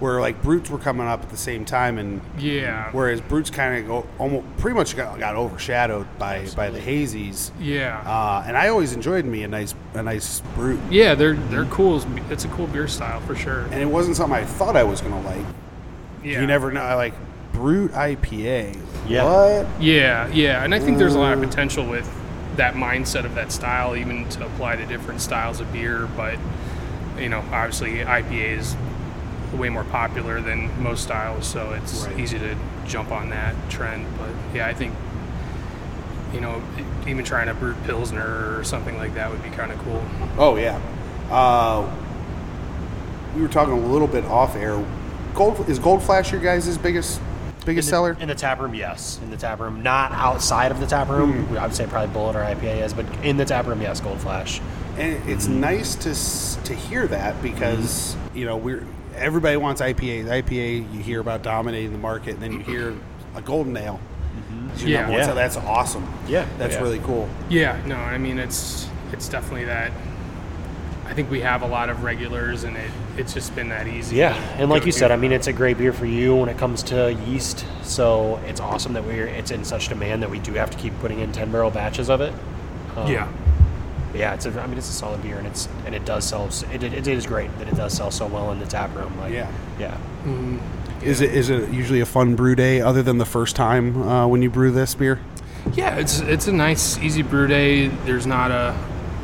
where 0.00 0.20
like 0.20 0.42
bruts 0.42 0.68
were 0.70 0.78
coming 0.78 1.06
up 1.06 1.22
at 1.22 1.30
the 1.30 1.36
same 1.36 1.64
time, 1.64 1.98
and 1.98 2.20
Yeah. 2.38 2.88
whereas 2.92 3.20
bruts 3.20 3.50
kind 3.50 3.78
of 3.78 3.86
go 3.86 4.06
almost 4.18 4.44
pretty 4.58 4.76
much 4.76 4.96
got, 4.96 5.18
got 5.18 5.36
overshadowed 5.36 6.06
by 6.18 6.46
by 6.56 6.70
the 6.70 6.80
hazies. 6.80 7.52
Yeah. 7.60 8.00
Uh, 8.04 8.44
and 8.46 8.56
I 8.56 8.68
always 8.68 8.92
enjoyed 8.92 9.24
me 9.24 9.44
a 9.44 9.48
nice 9.48 9.74
a 9.94 10.02
nice 10.02 10.40
brut, 10.56 10.78
yeah, 10.90 11.14
they're 11.14 11.34
they're 11.34 11.64
cool. 11.66 12.02
It's 12.30 12.44
a 12.44 12.48
cool 12.48 12.66
beer 12.66 12.88
style 12.88 13.20
for 13.20 13.36
sure. 13.36 13.62
and 13.70 13.74
it 13.80 13.86
wasn't 13.88 14.16
something 14.16 14.36
I 14.36 14.44
thought 14.44 14.76
I 14.76 14.84
was 14.84 15.00
gonna 15.00 15.20
like. 15.22 15.44
Yeah. 16.24 16.40
You 16.40 16.46
never 16.48 16.72
know. 16.72 16.82
I 16.82 16.94
like 16.94 17.14
brut 17.52 17.90
IPA. 17.92 18.78
Yeah. 19.08 19.24
What? 19.24 19.82
Yeah, 19.82 20.28
yeah, 20.28 20.64
and 20.64 20.74
I 20.74 20.78
think 20.80 20.98
there's 20.98 21.14
a 21.14 21.18
lot 21.18 21.32
of 21.32 21.40
potential 21.40 21.86
with 21.86 22.08
that 22.56 22.74
mindset 22.74 23.24
of 23.24 23.34
that 23.36 23.52
style, 23.52 23.96
even 23.96 24.28
to 24.30 24.44
apply 24.44 24.76
to 24.76 24.86
different 24.86 25.20
styles 25.20 25.60
of 25.60 25.72
beer. 25.72 26.08
But 26.16 26.38
you 27.18 27.28
know, 27.28 27.38
obviously 27.52 27.96
IPA 27.98 28.58
is 28.58 28.76
way 29.54 29.68
more 29.70 29.84
popular 29.84 30.40
than 30.40 30.82
most 30.82 31.02
styles, 31.04 31.46
so 31.46 31.72
it's 31.72 32.04
Right. 32.06 32.18
easy 32.20 32.38
to 32.38 32.54
jump 32.86 33.10
on 33.10 33.30
that 33.30 33.54
trend. 33.70 34.06
But 34.18 34.28
yeah, 34.54 34.66
I 34.66 34.74
think 34.74 34.94
you 36.34 36.40
know, 36.42 36.60
even 37.06 37.24
trying 37.24 37.48
a 37.48 37.54
brut 37.54 37.82
pilsner 37.84 38.58
or 38.58 38.62
something 38.62 38.98
like 38.98 39.14
that 39.14 39.30
would 39.30 39.42
be 39.42 39.48
kind 39.48 39.72
of 39.72 39.78
cool. 39.78 40.02
Oh 40.36 40.56
yeah. 40.56 40.78
Uh, 41.30 41.88
we 43.34 43.40
were 43.42 43.48
talking 43.48 43.72
a 43.74 43.86
little 43.86 44.06
bit 44.08 44.24
off 44.26 44.54
air. 44.56 44.84
Gold 45.34 45.68
is 45.68 45.78
Gold 45.78 46.02
Flash 46.02 46.32
your 46.32 46.40
guys' 46.40 46.76
biggest 46.76 47.20
biggest 47.68 47.88
in 47.88 47.90
seller? 47.90 48.16
in 48.18 48.28
the 48.28 48.34
tap 48.34 48.60
room, 48.60 48.74
yes. 48.74 49.18
In 49.22 49.30
the 49.30 49.36
tap 49.36 49.60
room, 49.60 49.82
not 49.82 50.12
outside 50.12 50.72
of 50.72 50.80
the 50.80 50.86
tap 50.86 51.08
room. 51.08 51.44
Hmm. 51.46 51.58
I 51.58 51.66
would 51.66 51.74
say 51.74 51.86
probably 51.86 52.12
Bullet 52.12 52.36
or 52.36 52.40
IPA 52.40 52.84
is, 52.84 52.94
but 52.94 53.06
in 53.24 53.36
the 53.36 53.44
tap 53.44 53.66
room, 53.66 53.80
yes, 53.80 54.00
Gold 54.00 54.20
Flash. 54.20 54.60
And 54.96 55.28
it's 55.28 55.46
hmm. 55.46 55.60
nice 55.60 55.94
to 55.96 56.64
to 56.64 56.74
hear 56.74 57.06
that 57.06 57.40
because 57.42 58.14
hmm. 58.14 58.38
you 58.38 58.46
know 58.46 58.56
we're 58.56 58.86
everybody 59.14 59.56
wants 59.56 59.80
IPA. 59.80 60.24
The 60.24 60.42
IPA 60.42 60.92
you 60.92 61.00
hear 61.00 61.20
about 61.20 61.42
dominating 61.42 61.92
the 61.92 61.98
market, 61.98 62.34
and 62.34 62.42
then 62.42 62.52
you 62.52 62.60
hear 62.60 62.94
a 63.34 63.42
golden 63.42 63.76
ale. 63.76 64.00
is 64.74 64.82
your 64.82 64.90
Yeah. 64.90 65.00
number 65.00 65.12
one, 65.12 65.20
Yeah. 65.20 65.26
so 65.26 65.34
that's 65.34 65.56
awesome. 65.56 66.06
Yeah, 66.26 66.46
that's 66.58 66.74
yeah. 66.74 66.82
really 66.82 67.00
cool. 67.00 67.28
Yeah, 67.48 67.80
no, 67.86 67.96
I 67.96 68.18
mean 68.18 68.38
it's 68.38 68.88
it's 69.12 69.28
definitely 69.28 69.64
that. 69.66 69.92
I 71.08 71.14
think 71.14 71.30
we 71.30 71.40
have 71.40 71.62
a 71.62 71.66
lot 71.66 71.88
of 71.90 72.04
regulars, 72.04 72.64
and 72.64 72.76
it 72.76 72.90
it's 73.16 73.32
just 73.34 73.54
been 73.56 73.70
that 73.70 73.86
easy. 73.88 74.16
Yeah, 74.16 74.34
and 74.58 74.70
like 74.70 74.84
you 74.86 74.92
said, 74.92 75.10
I 75.10 75.16
mean, 75.16 75.32
it's 75.32 75.46
a 75.46 75.52
great 75.52 75.78
beer 75.78 75.92
for 75.92 76.06
you 76.06 76.36
when 76.36 76.48
it 76.48 76.58
comes 76.58 76.82
to 76.84 77.12
yeast. 77.26 77.64
So 77.82 78.36
it's 78.46 78.60
awesome 78.60 78.92
that 78.92 79.04
we're 79.04 79.26
it's 79.26 79.50
in 79.50 79.64
such 79.64 79.88
demand 79.88 80.22
that 80.22 80.30
we 80.30 80.38
do 80.38 80.52
have 80.54 80.70
to 80.70 80.78
keep 80.78 80.96
putting 81.00 81.20
in 81.20 81.32
ten 81.32 81.50
barrel 81.50 81.70
batches 81.70 82.10
of 82.10 82.20
it. 82.20 82.32
Um, 82.96 83.10
yeah, 83.10 83.32
yeah, 84.14 84.34
it's 84.34 84.46
a, 84.46 84.60
I 84.60 84.66
mean, 84.66 84.76
it's 84.78 84.88
a 84.90 84.92
solid 84.92 85.22
beer, 85.22 85.38
and 85.38 85.46
it's 85.46 85.68
and 85.86 85.94
it 85.94 86.04
does 86.04 86.24
sell. 86.24 86.48
It, 86.72 86.82
it, 86.82 86.92
it 86.92 87.08
is 87.08 87.26
great 87.26 87.56
that 87.58 87.68
it 87.68 87.74
does 87.74 87.94
sell 87.94 88.10
so 88.10 88.26
well 88.26 88.52
in 88.52 88.58
the 88.60 88.66
tap 88.66 88.94
room. 88.94 89.18
Like, 89.18 89.32
Yeah. 89.32 89.50
yeah. 89.78 89.96
Is 91.02 91.20
it 91.20 91.32
is 91.34 91.48
it 91.48 91.70
usually 91.70 92.00
a 92.00 92.06
fun 92.06 92.34
brew 92.34 92.54
day 92.54 92.80
other 92.80 93.02
than 93.02 93.18
the 93.18 93.24
first 93.24 93.54
time 93.56 94.02
uh, 94.02 94.26
when 94.26 94.42
you 94.42 94.50
brew 94.50 94.70
this 94.70 94.94
beer? 94.94 95.20
yeah, 95.74 95.96
it's 95.96 96.20
it's 96.20 96.48
a 96.48 96.52
nice 96.52 96.98
easy 96.98 97.22
brew 97.22 97.46
day. 97.46 97.88
There's 97.88 98.26
not 98.26 98.50
a, 98.50 98.76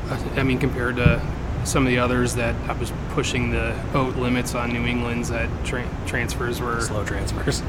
a 0.09 0.41
I 0.41 0.43
mean 0.45 0.59
compared 0.59 0.97
to 0.97 1.21
some 1.65 1.85
of 1.87 1.91
the 1.91 1.99
others 1.99 2.35
that 2.37 2.55
I 2.69 2.73
was 2.73 2.93
pushing 3.11 3.51
the 3.51 3.75
oat 3.95 4.17
limits 4.17 4.55
on 4.55 4.73
New 4.73 4.85
England's 4.87 5.31
that 5.31 5.49
tra- 5.65 5.89
transfers 6.07 6.61
were 6.61 6.81
Slow 6.83 7.05
transfers. 7.05 7.63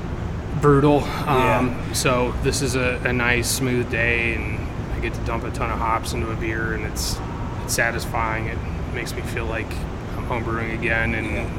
brutal. 0.61 0.99
Yeah. 1.01 1.57
Um, 1.59 1.93
So 1.93 2.33
this 2.43 2.61
is 2.61 2.75
a, 2.75 3.01
a 3.05 3.13
nice, 3.13 3.49
smooth 3.49 3.89
day, 3.89 4.35
and 4.35 4.59
I 4.93 4.99
get 4.99 5.13
to 5.13 5.21
dump 5.21 5.43
a 5.45 5.51
ton 5.51 5.71
of 5.71 5.79
hops 5.79 6.13
into 6.13 6.29
a 6.31 6.35
beer, 6.35 6.73
and 6.73 6.83
it's 6.85 7.17
it's 7.63 7.73
satisfying. 7.73 8.47
It 8.47 8.57
makes 8.93 9.13
me 9.15 9.21
feel 9.21 9.45
like 9.45 9.71
I'm 10.17 10.25
homebrewing 10.27 10.73
again, 10.77 11.15
and 11.15 11.49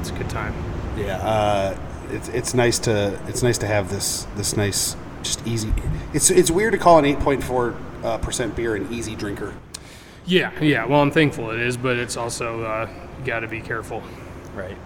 it's 0.00 0.10
a 0.10 0.12
good 0.14 0.28
time. 0.30 0.54
Yeah, 0.96 1.16
uh, 1.18 1.76
it's 2.10 2.28
it's 2.28 2.54
nice 2.54 2.78
to 2.80 3.18
it's 3.28 3.42
nice 3.42 3.58
to 3.58 3.66
have 3.66 3.90
this 3.90 4.26
this 4.36 4.56
nice 4.56 4.96
just 5.22 5.46
easy. 5.46 5.72
It's 6.14 6.30
it's 6.30 6.50
weird 6.50 6.72
to 6.72 6.78
call 6.78 6.98
an 6.98 7.04
eight 7.04 7.20
point 7.20 7.42
four 7.44 7.74
uh, 8.02 8.18
percent 8.18 8.54
beer 8.56 8.74
an 8.76 8.88
easy 8.92 9.14
drinker. 9.14 9.52
Yeah, 10.26 10.52
yeah. 10.60 10.84
Well, 10.84 11.00
I'm 11.00 11.12
thankful 11.12 11.50
it 11.50 11.60
is, 11.60 11.76
but 11.76 11.96
it's 11.96 12.16
also 12.16 12.62
uh, 12.62 12.88
got 13.24 13.40
to 13.40 13.48
be 13.48 13.60
careful. 13.60 14.02
Right. 14.54 14.76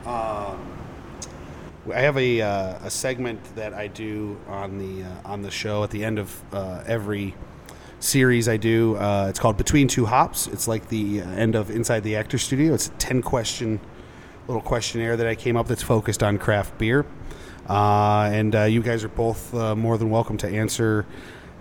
I 1.93 2.01
have 2.01 2.19
a 2.19 2.43
uh, 2.43 2.79
a 2.85 2.91
segment 2.91 3.43
that 3.57 3.73
I 3.73 3.87
do 3.87 4.39
on 4.47 4.79
the 4.79 5.05
uh, 5.05 5.09
on 5.25 5.43
the 5.43 5.51
show 5.51 5.83
at 5.83 5.91
the 5.91 6.05
end 6.05 6.19
of 6.19 6.43
uh, 6.53 6.85
every 6.87 7.35
series 8.01 8.49
I 8.49 8.59
do. 8.59 8.97
Uh, 8.97 9.27
it's 9.29 9.39
called 9.39 9.57
Between 9.57 9.89
Two 9.89 10.07
Hops. 10.07 10.47
It's 10.49 10.69
like 10.69 10.89
the 10.89 11.23
uh, 11.23 11.31
end 11.31 11.55
of 11.55 11.71
Inside 11.71 12.01
the 12.01 12.17
Actor 12.17 12.39
Studio. 12.39 12.75
It's 12.75 12.89
a 12.89 12.93
ten 12.93 13.23
question 13.23 13.81
little 14.47 14.63
questionnaire 14.63 15.17
that 15.17 15.27
I 15.27 15.35
came 15.35 15.57
up 15.57 15.69
that's 15.69 15.83
focused 15.83 16.23
on 16.23 16.39
craft 16.39 16.77
beer. 16.77 17.07
Uh, 17.69 18.29
and 18.33 18.55
uh, 18.55 18.63
you 18.65 18.83
guys 18.83 19.05
are 19.05 19.09
both 19.09 19.55
uh, 19.55 19.77
more 19.77 19.97
than 19.97 20.11
welcome 20.11 20.37
to 20.39 20.49
answer 20.49 21.07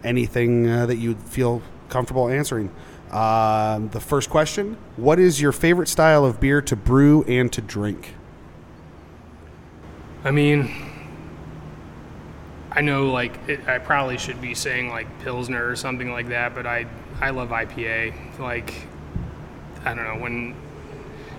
anything 0.04 0.68
uh, 0.68 0.86
that 0.86 0.98
you 0.98 1.16
feel 1.16 1.62
comfortable 1.88 2.28
answering. 2.30 2.72
Um, 3.12 3.90
the 3.90 4.00
first 4.00 4.30
question 4.30 4.78
What 4.96 5.20
is 5.20 5.42
your 5.42 5.52
favorite 5.52 5.88
style 5.88 6.24
of 6.26 6.40
beer 6.40 6.62
to 6.62 6.76
brew 6.76 7.24
and 7.24 7.52
to 7.54 7.62
drink? 7.62 8.14
I 10.24 10.32
mean, 10.32 10.70
I 12.72 12.82
know 12.82 13.12
like 13.12 13.38
it, 13.48 13.68
I 13.68 13.80
probably 13.80 14.18
should 14.18 14.42
be 14.42 14.54
saying 14.54 14.90
like 14.90 15.08
pilsner 15.22 15.68
or 15.68 15.76
something 15.76 16.12
like 16.12 16.28
that, 16.30 16.54
but 16.54 16.68
I 16.68 16.86
I 17.20 17.32
love 17.32 17.50
IPA. 17.50 18.40
Like 18.40 18.74
I 19.86 19.94
don't 19.94 20.04
know 20.04 20.22
when 20.22 20.56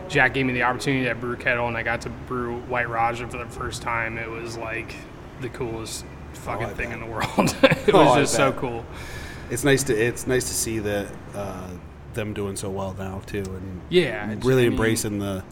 Jack 0.08 0.34
gave 0.34 0.46
me 0.46 0.52
the 0.52 0.64
opportunity 0.64 1.04
to 1.06 1.14
Brew 1.14 1.36
Kettle 1.36 1.68
and 1.68 1.76
I 1.76 1.82
got 1.82 2.00
to 2.02 2.08
brew 2.10 2.58
White 2.62 2.88
Rajah 2.88 3.28
for 3.28 3.38
the 3.38 3.46
first 3.46 3.80
time. 3.82 4.18
It 4.18 4.28
was 4.28 4.56
like 4.56 4.94
the 5.40 5.48
coolest 5.50 6.04
fucking 6.32 6.66
I 6.66 6.70
thing 6.70 6.88
bet. 6.88 6.98
in 6.98 7.04
the 7.04 7.10
world. 7.12 7.56
it 7.62 7.94
Oh, 7.94 8.06
was 8.06 8.16
just 8.16 8.34
so 8.34 8.52
cool. 8.52 8.84
It's 9.50 9.64
nice 9.64 9.82
to 9.84 9.94
it's 9.96 10.26
nice 10.26 10.44
to 10.48 10.54
see 10.54 10.78
that 10.80 11.08
uh, 11.34 11.68
them 12.14 12.32
doing 12.34 12.56
so 12.56 12.70
well 12.70 12.94
now 12.98 13.20
too, 13.26 13.42
and 13.44 13.80
Yeah, 13.88 14.30
it's- 14.30 14.44
really 14.44 14.62
I 14.62 14.68
mean- 14.68 14.72
embracing 14.72 15.18
the 15.18 15.42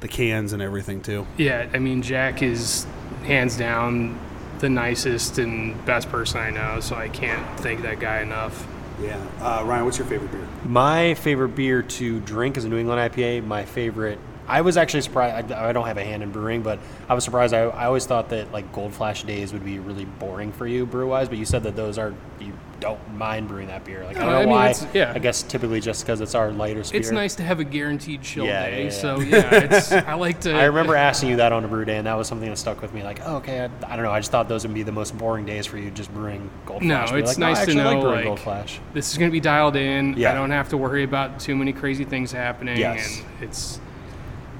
the 0.00 0.08
cans 0.08 0.52
and 0.52 0.60
everything 0.60 1.00
too. 1.00 1.26
Yeah, 1.38 1.68
I 1.72 1.78
mean 1.78 2.02
Jack 2.02 2.42
is 2.42 2.86
hands 3.24 3.56
down 3.56 4.18
the 4.58 4.68
nicest 4.68 5.38
and 5.38 5.82
best 5.86 6.08
person 6.10 6.40
I 6.40 6.50
know, 6.50 6.80
so 6.80 6.96
I 6.96 7.08
can't 7.08 7.44
thank 7.60 7.82
that 7.82 8.00
guy 8.00 8.20
enough. 8.20 8.66
Yeah, 9.02 9.16
uh, 9.40 9.62
Ryan, 9.64 9.84
what's 9.84 9.98
your 9.98 10.06
favorite 10.06 10.32
beer? 10.32 10.46
My 10.64 11.12
favorite 11.14 11.50
beer 11.54 11.82
to 11.82 12.20
drink 12.20 12.56
is 12.56 12.64
a 12.64 12.68
New 12.68 12.78
England 12.78 13.12
IPA. 13.12 13.44
My 13.46 13.64
favorite. 13.66 14.18
I 14.48 14.60
was 14.60 14.76
actually 14.76 15.00
surprised. 15.02 15.52
I, 15.52 15.68
I 15.68 15.72
don't 15.72 15.86
have 15.86 15.98
a 15.98 16.04
hand 16.04 16.22
in 16.22 16.30
brewing, 16.30 16.62
but 16.62 16.78
I 17.08 17.14
was 17.14 17.24
surprised. 17.24 17.52
I, 17.54 17.62
I 17.62 17.86
always 17.86 18.06
thought 18.06 18.28
that 18.30 18.52
like 18.52 18.72
Gold 18.72 18.92
Flash 18.94 19.24
days 19.24 19.52
would 19.52 19.64
be 19.64 19.78
really 19.78 20.04
boring 20.04 20.52
for 20.52 20.66
you 20.66 20.86
brew 20.86 21.08
wise, 21.08 21.28
but 21.28 21.38
you 21.38 21.44
said 21.44 21.62
that 21.64 21.76
those 21.76 21.98
are 21.98 22.14
you 22.40 22.52
don't 22.78 23.14
mind 23.14 23.48
brewing 23.48 23.68
that 23.68 23.84
beer. 23.84 24.04
Like 24.04 24.16
I 24.18 24.20
don't 24.20 24.30
know 24.30 24.36
I 24.36 24.40
mean, 24.42 24.50
why. 24.50 24.74
yeah. 24.92 25.12
I 25.14 25.18
guess 25.18 25.42
typically 25.42 25.80
just 25.80 26.04
because 26.04 26.20
it's 26.20 26.34
our 26.34 26.52
lighter 26.52 26.82
beer. 26.82 27.00
It's 27.00 27.10
nice 27.10 27.34
to 27.36 27.42
have 27.42 27.58
a 27.58 27.64
guaranteed 27.64 28.22
chill 28.22 28.44
Yeah, 28.44 28.66
day. 28.68 28.78
yeah, 28.78 28.84
yeah. 28.84 28.90
So 28.90 29.20
yeah, 29.20 29.54
it's 29.54 29.92
I 29.92 30.14
like 30.26 30.40
to. 30.42 30.52
I 30.54 30.64
remember 30.64 30.94
asking 30.94 31.30
you 31.30 31.36
that 31.36 31.52
on 31.52 31.64
a 31.64 31.68
brew 31.68 31.84
day, 31.84 31.96
and 31.96 32.06
that 32.06 32.14
was 32.14 32.28
something 32.28 32.48
that 32.48 32.56
stuck 32.58 32.82
with 32.82 32.92
me. 32.92 33.02
Like, 33.02 33.20
oh, 33.24 33.36
okay, 33.36 33.60
I, 33.60 33.92
I 33.92 33.96
don't 33.96 34.04
know. 34.04 34.12
I 34.12 34.20
just 34.20 34.30
thought 34.30 34.48
those 34.48 34.66
would 34.66 34.74
be 34.74 34.82
the 34.82 34.92
most 34.92 35.16
boring 35.16 35.46
days 35.46 35.66
for 35.66 35.78
you, 35.78 35.90
just 35.90 36.12
brewing 36.12 36.50
Gold 36.66 36.82
No, 36.82 36.96
Flash. 36.98 37.10
But 37.10 37.18
it's 37.20 37.28
like, 37.30 37.38
nice 37.38 37.64
to 37.66 37.74
like 37.74 37.98
know, 37.98 38.00
like, 38.10 38.24
Gold 38.24 38.40
Flash. 38.40 38.80
This 38.92 39.10
is 39.10 39.18
going 39.18 39.30
to 39.30 39.32
be 39.32 39.40
dialed 39.40 39.76
in. 39.76 40.14
Yeah. 40.16 40.30
I 40.30 40.34
don't 40.34 40.50
have 40.50 40.68
to 40.70 40.76
worry 40.76 41.02
about 41.02 41.40
too 41.40 41.56
many 41.56 41.72
crazy 41.72 42.04
things 42.04 42.30
happening. 42.30 42.76
Yes. 42.76 43.20
And 43.20 43.48
it's 43.48 43.80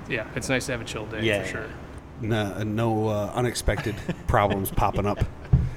yeah, 0.08 0.26
it's 0.34 0.48
nice 0.48 0.66
to 0.66 0.72
have 0.72 0.80
a 0.80 0.84
chill 0.84 1.06
day 1.06 1.22
Yeah, 1.22 1.42
for 1.42 1.48
sure. 1.48 1.66
No, 2.20 2.62
no 2.62 3.08
uh, 3.08 3.32
unexpected 3.34 3.94
problems 4.26 4.70
popping 4.70 5.06
up. 5.06 5.18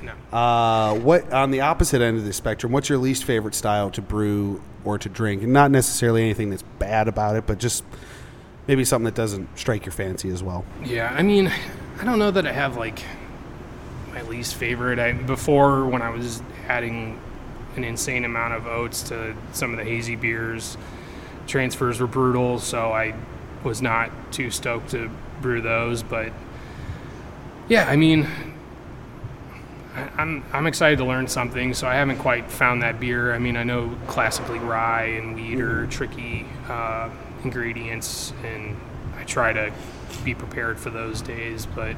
No. 0.01 0.37
Uh, 0.37 0.95
what 0.99 1.31
on 1.33 1.51
the 1.51 1.61
opposite 1.61 2.01
end 2.01 2.17
of 2.17 2.25
the 2.25 2.33
spectrum? 2.33 2.71
What's 2.71 2.89
your 2.89 2.97
least 2.97 3.23
favorite 3.23 3.55
style 3.55 3.89
to 3.91 4.01
brew 4.01 4.61
or 4.83 4.97
to 4.97 5.09
drink? 5.09 5.43
And 5.43 5.51
not 5.51 5.71
necessarily 5.71 6.23
anything 6.23 6.49
that's 6.49 6.63
bad 6.79 7.07
about 7.07 7.35
it, 7.35 7.45
but 7.45 7.57
just 7.57 7.83
maybe 8.67 8.85
something 8.85 9.05
that 9.05 9.15
doesn't 9.15 9.57
strike 9.57 9.85
your 9.85 9.93
fancy 9.93 10.29
as 10.29 10.41
well. 10.41 10.63
Yeah, 10.83 11.13
I 11.13 11.23
mean, 11.23 11.51
I 11.99 12.05
don't 12.05 12.19
know 12.19 12.31
that 12.31 12.45
I 12.47 12.51
have 12.51 12.77
like 12.77 13.03
my 14.13 14.21
least 14.23 14.55
favorite. 14.55 14.99
I 14.99 15.11
before 15.13 15.85
when 15.87 16.01
I 16.01 16.09
was 16.09 16.41
adding 16.67 17.19
an 17.75 17.83
insane 17.83 18.25
amount 18.25 18.53
of 18.53 18.67
oats 18.67 19.03
to 19.03 19.35
some 19.53 19.71
of 19.71 19.77
the 19.77 19.83
hazy 19.83 20.15
beers, 20.15 20.77
transfers 21.47 21.99
were 21.99 22.07
brutal. 22.07 22.59
So 22.59 22.91
I 22.91 23.15
was 23.63 23.81
not 23.81 24.11
too 24.31 24.49
stoked 24.51 24.91
to 24.91 25.09
brew 25.41 25.61
those, 25.61 26.01
but 26.03 26.31
yeah, 27.67 27.87
I 27.89 27.95
mean, 27.95 28.27
I- 29.95 30.09
I'm 30.21 30.43
I'm 30.53 30.67
excited 30.67 30.97
to 30.99 31.05
learn 31.05 31.27
something. 31.27 31.73
So 31.73 31.87
I 31.87 31.95
haven't 31.95 32.17
quite 32.17 32.49
found 32.51 32.81
that 32.83 32.99
beer. 32.99 33.33
I 33.33 33.39
mean, 33.39 33.57
I 33.57 33.63
know 33.63 33.95
classically 34.07 34.59
rye 34.59 35.03
and 35.05 35.35
wheat 35.35 35.59
are 35.59 35.87
tricky 35.87 36.45
uh, 36.69 37.09
ingredients, 37.43 38.33
and 38.43 38.77
I 39.17 39.23
try 39.23 39.53
to 39.53 39.71
be 40.23 40.33
prepared 40.35 40.79
for 40.79 40.89
those 40.89 41.21
days. 41.21 41.65
But 41.65 41.95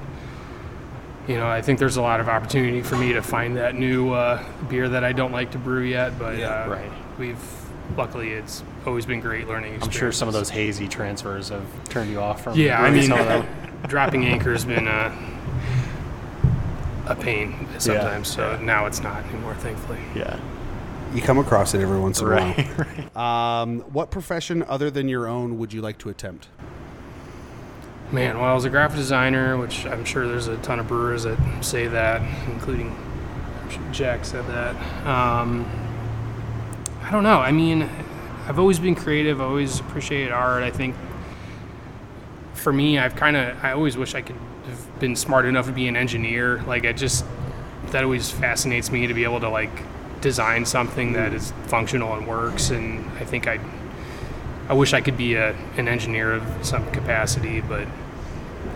you 1.27 1.35
know, 1.37 1.47
I 1.47 1.61
think 1.61 1.77
there's 1.79 1.97
a 1.97 2.01
lot 2.01 2.19
of 2.19 2.27
opportunity 2.27 2.81
for 2.81 2.95
me 2.97 3.13
to 3.13 3.21
find 3.21 3.55
that 3.57 3.75
new 3.75 4.11
uh, 4.11 4.43
beer 4.69 4.89
that 4.89 5.03
I 5.03 5.11
don't 5.13 5.31
like 5.31 5.51
to 5.51 5.57
brew 5.59 5.83
yet. 5.83 6.17
But 6.17 6.37
Yeah, 6.37 6.65
uh, 6.65 6.69
right. 6.69 6.91
we've 7.19 7.37
luckily 7.97 8.29
it's 8.31 8.63
always 8.85 9.05
been 9.05 9.19
great 9.19 9.47
learning. 9.47 9.81
I'm 9.81 9.89
sure 9.89 10.11
some 10.11 10.27
of 10.27 10.33
those 10.33 10.49
hazy 10.49 10.87
transfers 10.87 11.49
have 11.49 11.65
turned 11.89 12.09
you 12.11 12.19
off 12.19 12.43
from. 12.43 12.57
Yeah, 12.57 12.81
I 12.81 12.89
mean, 12.91 13.03
some 13.09 13.19
of 13.19 13.45
dropping 13.87 14.25
anchor's 14.25 14.65
been 14.65 14.87
a 14.87 15.11
a 17.07 17.15
pain 17.15 17.67
sometimes. 17.79 18.27
So 18.29 18.57
now 18.61 18.85
it's 18.85 19.01
not 19.01 19.25
anymore, 19.25 19.55
thankfully. 19.55 19.99
yeah. 20.15 20.39
You 21.13 21.21
come 21.21 21.39
across 21.39 21.73
it 21.73 21.81
every 21.81 21.99
once 21.99 22.21
in 22.21 22.27
a 22.27 22.29
Right. 22.29 22.67
while. 23.13 23.61
Um, 23.63 23.79
what 23.91 24.11
profession 24.11 24.63
other 24.63 24.89
than 24.89 25.09
your 25.09 25.27
own 25.27 25.57
would 25.57 25.73
you 25.73 25.81
like 25.81 25.97
to 25.99 26.09
attempt? 26.09 26.47
Man, 28.13 28.39
well, 28.39 28.55
as 28.55 28.63
a 28.65 28.69
graphic 28.69 28.97
designer, 28.97 29.57
which 29.57 29.85
I'm 29.85 30.05
sure 30.05 30.25
there's 30.27 30.47
a 30.47 30.55
ton 30.57 30.79
of 30.79 30.87
brewers 30.87 31.23
that 31.23 31.37
say 31.63 31.87
that, 31.87 32.21
including 32.49 32.95
Jack 33.91 34.23
said 34.23 34.45
that. 34.47 34.75
Um, 35.05 35.65
I 37.11 37.13
don't 37.13 37.23
know. 37.23 37.39
I 37.39 37.51
mean, 37.51 37.89
I've 38.47 38.57
always 38.57 38.79
been 38.79 38.95
creative. 38.95 39.41
I 39.41 39.43
always 39.43 39.81
appreciated 39.81 40.31
art. 40.31 40.63
I 40.63 40.71
think 40.71 40.95
for 42.53 42.71
me, 42.71 42.97
I've 42.97 43.17
kind 43.17 43.35
of 43.35 43.61
I 43.61 43.73
always 43.73 43.97
wish 43.97 44.15
I 44.15 44.21
could 44.21 44.37
have 44.67 44.99
been 45.01 45.17
smart 45.17 45.45
enough 45.45 45.65
to 45.65 45.73
be 45.73 45.89
an 45.89 45.97
engineer. 45.97 46.61
Like 46.61 46.85
I 46.85 46.93
just 46.93 47.25
that 47.87 48.05
always 48.05 48.31
fascinates 48.31 48.93
me 48.93 49.07
to 49.07 49.13
be 49.13 49.25
able 49.25 49.41
to 49.41 49.49
like 49.49 49.83
design 50.21 50.65
something 50.65 51.11
that 51.11 51.33
is 51.33 51.51
functional 51.65 52.13
and 52.13 52.25
works. 52.25 52.69
And 52.69 53.05
I 53.17 53.25
think 53.25 53.45
I 53.45 53.59
I 54.69 54.73
wish 54.73 54.93
I 54.93 55.01
could 55.01 55.17
be 55.17 55.35
a, 55.35 55.53
an 55.75 55.89
engineer 55.89 56.31
of 56.31 56.65
some 56.65 56.89
capacity, 56.91 57.59
but 57.59 57.89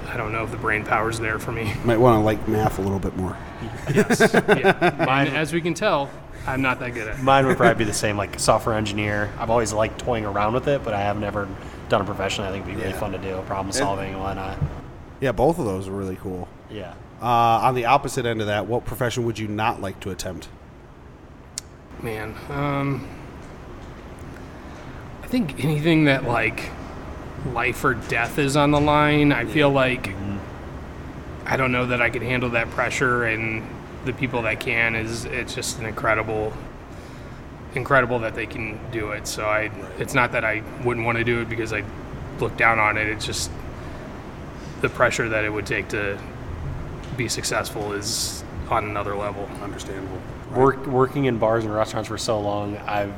I 0.09 0.17
don't 0.17 0.33
know 0.33 0.43
if 0.43 0.51
the 0.51 0.57
brain 0.57 0.83
power's 0.83 1.21
there 1.21 1.39
for 1.39 1.53
me. 1.53 1.73
Might 1.85 2.01
want 2.01 2.19
to 2.19 2.25
like 2.25 2.45
math 2.49 2.79
a 2.79 2.81
little 2.81 2.99
bit 2.99 3.15
more. 3.15 3.37
yeah. 3.93 5.05
And 5.07 5.37
as 5.37 5.53
we 5.53 5.61
can 5.61 5.73
tell, 5.73 6.11
I'm 6.47 6.61
not 6.61 6.79
that 6.79 6.93
good 6.93 7.07
at 7.07 7.19
it. 7.19 7.23
Mine 7.23 7.45
would 7.47 7.57
probably 7.57 7.75
be 7.83 7.89
the 7.89 7.93
same, 7.93 8.17
like 8.17 8.39
software 8.39 8.75
engineer. 8.75 9.31
I've 9.39 9.49
always 9.49 9.73
liked 9.73 9.99
toying 9.99 10.25
around 10.25 10.53
with 10.53 10.67
it, 10.67 10.83
but 10.83 10.93
I 10.93 11.01
have 11.01 11.19
never 11.19 11.47
done 11.89 12.01
it 12.01 12.05
professionally. 12.05 12.49
I 12.49 12.51
think 12.53 12.65
it'd 12.65 12.75
be 12.75 12.81
really 12.81 12.93
Yeah. 12.93 12.99
fun 12.99 13.11
to 13.13 13.17
do, 13.17 13.41
problem 13.47 13.71
solving 13.71 14.13
and 14.13 14.21
whatnot. 14.21 14.57
Yeah, 15.21 15.31
both 15.31 15.57
of 15.59 15.65
those 15.65 15.87
are 15.87 15.91
really 15.91 16.17
cool. 16.17 16.47
Yeah. 16.69 16.93
Uh, 17.21 17.25
on 17.25 17.73
the 17.75 17.85
opposite 17.85 18.25
end 18.25 18.41
of 18.41 18.47
that, 18.47 18.67
what 18.67 18.85
profession 18.85 19.23
would 19.25 19.39
you 19.39 19.47
not 19.47 19.81
like 19.81 19.99
to 20.01 20.11
attempt? 20.11 20.49
Man, 22.01 22.35
um, 22.49 23.07
I 25.23 25.27
think 25.27 25.63
anything 25.63 26.05
that 26.05 26.25
like 26.25 26.69
life 27.53 27.83
or 27.83 27.93
death 27.95 28.37
is 28.37 28.55
on 28.55 28.71
the 28.71 28.79
line, 28.79 29.31
I 29.31 29.45
feel 29.45 29.69
like 29.69 30.11
I 31.45 31.57
don't 31.57 31.71
know 31.71 31.85
that 31.87 32.01
I 32.01 32.09
could 32.09 32.21
handle 32.23 32.49
that 32.51 32.69
pressure, 32.71 33.23
and 33.23 33.63
the 34.05 34.13
people 34.13 34.43
that 34.43 34.59
can 34.59 34.95
is 34.95 35.25
it's 35.25 35.55
just 35.55 35.79
an 35.79 35.85
incredible, 35.85 36.53
incredible 37.73 38.19
that 38.19 38.35
they 38.35 38.45
can 38.45 38.79
do 38.91 39.11
it. 39.11 39.27
So 39.27 39.45
I, 39.45 39.71
it's 39.99 40.13
not 40.13 40.31
that 40.31 40.45
I 40.45 40.63
wouldn't 40.83 41.05
want 41.05 41.17
to 41.17 41.23
do 41.23 41.41
it 41.41 41.49
because 41.49 41.73
I 41.73 41.83
look 42.39 42.55
down 42.57 42.79
on 42.79 42.97
it. 42.97 43.07
It's 43.07 43.25
just 43.25 43.51
the 44.81 44.89
pressure 44.89 45.29
that 45.29 45.43
it 45.43 45.49
would 45.49 45.65
take 45.65 45.89
to 45.89 46.19
be 47.17 47.27
successful 47.27 47.93
is 47.93 48.43
on 48.69 48.85
another 48.85 49.15
level. 49.15 49.49
Understandable. 49.61 50.21
Work, 50.53 50.85
working 50.85 51.25
in 51.25 51.37
bars 51.37 51.65
and 51.65 51.73
restaurants 51.73 52.07
for 52.07 52.17
so 52.17 52.39
long, 52.39 52.77
i've 52.77 53.13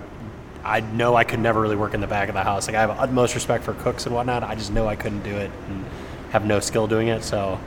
I 0.63 0.81
know 0.81 1.15
I 1.15 1.23
could 1.23 1.39
never 1.39 1.61
really 1.61 1.77
work 1.77 1.93
in 1.93 2.01
the 2.01 2.07
back 2.07 2.27
of 2.27 2.35
the 2.35 2.43
house. 2.43 2.67
Like 2.67 2.75
I 2.75 2.81
have 2.81 2.89
utmost 2.89 3.35
respect 3.35 3.63
for 3.63 3.73
cooks 3.75 4.05
and 4.05 4.13
whatnot. 4.13 4.43
I 4.43 4.53
just 4.55 4.69
know 4.71 4.85
I 4.85 4.97
couldn't 4.97 5.23
do 5.23 5.33
it 5.33 5.49
and 5.69 5.85
have 6.31 6.45
no 6.45 6.59
skill 6.59 6.87
doing 6.87 7.07
it. 7.07 7.23
So 7.23 7.57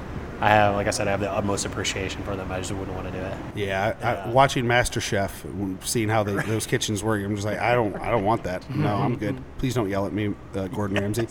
I 0.40 0.48
have, 0.48 0.74
like 0.74 0.86
I 0.86 0.90
said, 0.90 1.06
I 1.06 1.10
have 1.10 1.20
the 1.20 1.30
utmost 1.30 1.66
appreciation 1.66 2.22
for 2.22 2.34
them. 2.34 2.50
I 2.50 2.58
just 2.58 2.72
wouldn't 2.72 2.96
want 2.96 3.12
to 3.12 3.12
do 3.12 3.24
it. 3.24 3.36
Yeah, 3.54 3.94
I, 4.02 4.14
I, 4.14 4.28
watching 4.30 4.64
MasterChef, 4.64 5.84
seeing 5.84 6.08
how 6.08 6.22
they, 6.22 6.34
those 6.46 6.66
kitchens 6.66 7.04
work, 7.04 7.22
I'm 7.22 7.34
just 7.34 7.46
like, 7.46 7.58
I 7.58 7.74
don't, 7.74 7.94
I 7.96 8.10
don't 8.10 8.24
want 8.24 8.44
that. 8.44 8.68
No, 8.80 8.96
I'm 8.96 9.16
good. 9.16 9.36
Please 9.58 9.74
don't 9.74 9.90
yell 9.90 10.06
at 10.06 10.12
me, 10.14 10.34
uh, 10.54 10.68
Gordon 10.68 10.96
Ramsay. 10.98 11.28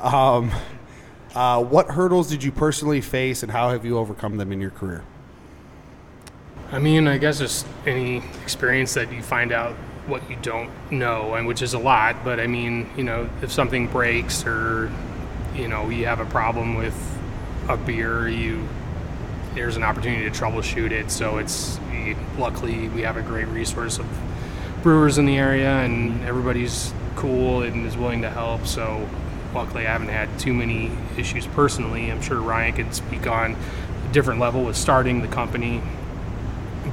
Um, 0.00 0.52
uh, 1.34 1.64
what 1.64 1.88
hurdles 1.88 2.28
did 2.28 2.44
you 2.44 2.52
personally 2.52 3.00
face, 3.00 3.42
and 3.42 3.50
how 3.50 3.70
have 3.70 3.84
you 3.84 3.98
overcome 3.98 4.36
them 4.36 4.52
in 4.52 4.60
your 4.60 4.70
career? 4.70 5.02
I 6.70 6.78
mean, 6.78 7.08
I 7.08 7.18
guess 7.18 7.40
just 7.40 7.66
any 7.86 8.22
experience 8.42 8.94
that 8.94 9.12
you 9.12 9.22
find 9.22 9.50
out 9.50 9.74
what 10.06 10.28
you 10.30 10.36
don't 10.42 10.70
know, 10.92 11.34
and 11.34 11.46
which 11.46 11.62
is 11.62 11.74
a 11.74 11.78
lot. 11.78 12.24
But 12.24 12.38
I 12.38 12.46
mean, 12.46 12.88
you 12.96 13.02
know, 13.02 13.28
if 13.42 13.50
something 13.50 13.88
breaks 13.88 14.46
or 14.46 14.92
you 15.54 15.66
know 15.66 15.88
you 15.88 16.06
have 16.06 16.20
a 16.20 16.26
problem 16.26 16.74
with 16.74 16.94
a 17.68 17.76
beer, 17.76 18.28
you 18.28 18.66
there's 19.54 19.76
an 19.76 19.82
opportunity 19.82 20.28
to 20.28 20.30
troubleshoot 20.30 20.90
it. 20.90 21.10
So 21.10 21.38
it's 21.38 21.80
luckily 22.38 22.88
we 22.88 23.02
have 23.02 23.16
a 23.16 23.22
great 23.22 23.48
resource 23.48 23.98
of 23.98 24.06
brewers 24.82 25.18
in 25.18 25.26
the 25.26 25.38
area, 25.38 25.70
and 25.70 26.22
everybody's 26.24 26.92
cool 27.16 27.62
and 27.62 27.86
is 27.86 27.96
willing 27.96 28.22
to 28.22 28.30
help. 28.30 28.66
So 28.66 29.08
luckily, 29.54 29.86
I 29.86 29.92
haven't 29.92 30.08
had 30.08 30.38
too 30.38 30.52
many 30.52 30.90
issues 31.16 31.46
personally. 31.48 32.10
I'm 32.10 32.20
sure 32.20 32.40
Ryan 32.40 32.74
could 32.74 32.94
speak 32.94 33.26
on 33.26 33.56
a 33.56 34.12
different 34.12 34.40
level 34.40 34.62
with 34.64 34.76
starting 34.76 35.22
the 35.22 35.28
company 35.28 35.82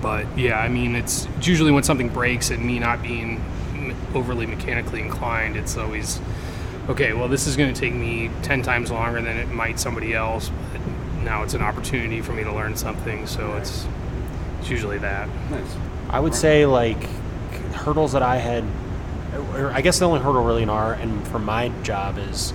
but 0.02 0.26
yeah, 0.38 0.60
I 0.60 0.68
mean, 0.68 0.96
it's, 0.96 1.28
it's 1.38 1.48
usually 1.48 1.72
when 1.72 1.84
something 1.84 2.10
breaks 2.10 2.50
and 2.50 2.64
me 2.64 2.78
not 2.78 3.02
being 3.02 3.42
overly 4.14 4.46
mechanically 4.46 5.00
inclined, 5.00 5.56
it's 5.56 5.78
always 5.78 6.20
okay. 6.90 7.14
Well, 7.14 7.28
this 7.28 7.48
is 7.48 7.56
going 7.56 7.74
to 7.74 7.80
take 7.80 7.94
me 7.94 8.30
ten 8.42 8.62
times 8.62 8.92
longer 8.92 9.22
than 9.22 9.38
it 9.38 9.50
might 9.50 9.80
somebody 9.80 10.14
else. 10.14 10.52
But 10.72 10.82
now 11.24 11.44
it's 11.44 11.54
an 11.54 11.62
opportunity 11.62 12.22
for 12.22 12.34
me 12.34 12.44
to 12.44 12.52
learn 12.54 12.76
something, 12.76 13.28
so 13.28 13.56
it's 13.58 13.86
it's 14.60 14.70
usually 14.70 14.98
that. 15.00 15.28
Nice. 15.50 15.76
I 16.10 16.20
would 16.20 16.36
say 16.36 16.66
like 16.66 17.04
hurdles 17.74 18.12
that 18.14 18.22
I 18.24 18.38
had, 18.38 18.64
or 19.56 19.72
I 19.72 19.82
guess 19.82 20.00
the 20.00 20.06
only 20.06 20.20
hurdle 20.20 20.44
really 20.44 20.64
in 20.64 20.70
our 20.70 20.94
and 20.94 21.28
for 21.28 21.40
my 21.40 21.70
job 21.84 22.18
is 22.18 22.54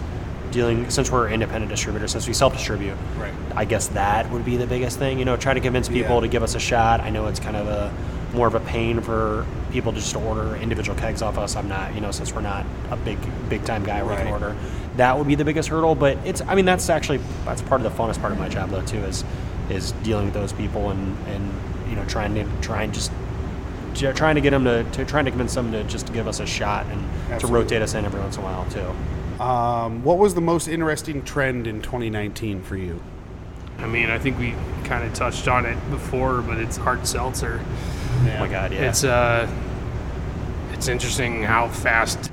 dealing 0.50 0.88
since 0.88 1.10
we're 1.10 1.28
independent 1.28 1.70
distributors, 1.70 2.12
since 2.12 2.26
we 2.26 2.32
self 2.32 2.52
distribute. 2.54 2.96
Right. 3.18 3.32
I 3.54 3.64
guess 3.64 3.88
that 3.88 4.30
would 4.30 4.44
be 4.44 4.56
the 4.56 4.66
biggest 4.66 4.98
thing. 4.98 5.18
You 5.18 5.24
know, 5.24 5.36
try 5.36 5.54
to 5.54 5.60
convince 5.60 5.88
people 5.88 6.16
Yeah. 6.16 6.20
to 6.22 6.28
give 6.28 6.42
us 6.42 6.54
a 6.54 6.60
shot. 6.60 7.00
I 7.00 7.10
know 7.10 7.26
it's 7.26 7.40
kind 7.40 7.56
of 7.56 7.66
a 7.66 7.92
more 8.32 8.46
of 8.46 8.54
a 8.54 8.60
pain 8.60 9.00
for 9.00 9.46
people 9.70 9.92
just 9.92 10.08
to 10.08 10.14
just 10.14 10.26
order 10.26 10.56
individual 10.56 10.98
kegs 10.98 11.22
off 11.22 11.38
us. 11.38 11.56
I'm 11.56 11.68
not, 11.68 11.94
you 11.94 12.00
know, 12.00 12.10
since 12.10 12.32
we're 12.32 12.40
not 12.40 12.66
a 12.90 12.96
big 12.96 13.18
big 13.48 13.64
time 13.64 13.84
guy 13.84 14.02
where 14.02 14.16
we 14.16 14.22
can 14.22 14.32
order. 14.32 14.56
That 14.96 15.16
would 15.16 15.26
be 15.26 15.34
the 15.34 15.44
biggest 15.44 15.68
hurdle. 15.68 15.94
But 15.94 16.18
it's, 16.24 16.40
I 16.42 16.54
mean, 16.54 16.64
that's 16.64 16.88
actually 16.90 17.20
that's 17.44 17.62
part 17.62 17.80
of 17.80 17.90
the 17.90 18.02
funnest 18.02 18.20
part 18.20 18.32
of 18.32 18.38
my 18.38 18.48
job 18.48 18.70
though 18.70 18.84
too 18.84 18.98
is 18.98 19.24
is 19.70 19.92
dealing 20.02 20.26
with 20.26 20.34
those 20.34 20.52
people 20.52 20.90
and 20.90 21.16
and 21.28 21.52
you 21.88 21.96
know 21.96 22.04
trying 22.06 22.34
to 22.34 22.46
try 22.60 22.82
and 22.82 22.94
just 22.94 23.12
trying 23.94 24.36
to 24.36 24.40
get 24.40 24.50
them 24.50 24.64
to, 24.64 24.84
to 24.92 25.04
trying 25.04 25.24
to 25.24 25.30
convince 25.30 25.54
them 25.54 25.72
to 25.72 25.82
just 25.84 26.06
to 26.06 26.12
give 26.12 26.28
us 26.28 26.40
a 26.40 26.46
shot 26.46 26.86
and 26.86 27.40
to 27.40 27.46
rotate 27.46 27.82
us 27.82 27.94
in 27.94 28.04
every 28.04 28.20
once 28.20 28.36
in 28.36 28.42
a 28.42 28.44
while 28.44 28.68
too. 28.70 29.42
Um, 29.42 30.02
what 30.02 30.18
was 30.18 30.34
the 30.34 30.40
most 30.40 30.68
interesting 30.68 31.24
trend 31.24 31.66
in 31.66 31.80
2019 31.80 32.62
for 32.62 32.76
you? 32.76 33.00
I 33.78 33.86
mean, 33.86 34.10
I 34.10 34.18
think 34.18 34.38
we 34.38 34.54
kind 34.84 35.04
of 35.04 35.14
touched 35.14 35.46
on 35.46 35.64
it 35.64 35.78
before, 35.90 36.42
but 36.42 36.58
it's 36.58 36.76
hard 36.76 37.06
seltzer. 37.06 37.60
Oh 38.20 38.36
my 38.40 38.48
god, 38.48 38.72
yeah. 38.72 38.88
It's 38.88 39.04
uh, 39.04 39.48
it's 40.72 40.88
interesting 40.88 41.42
how 41.42 41.68
fast. 41.68 42.30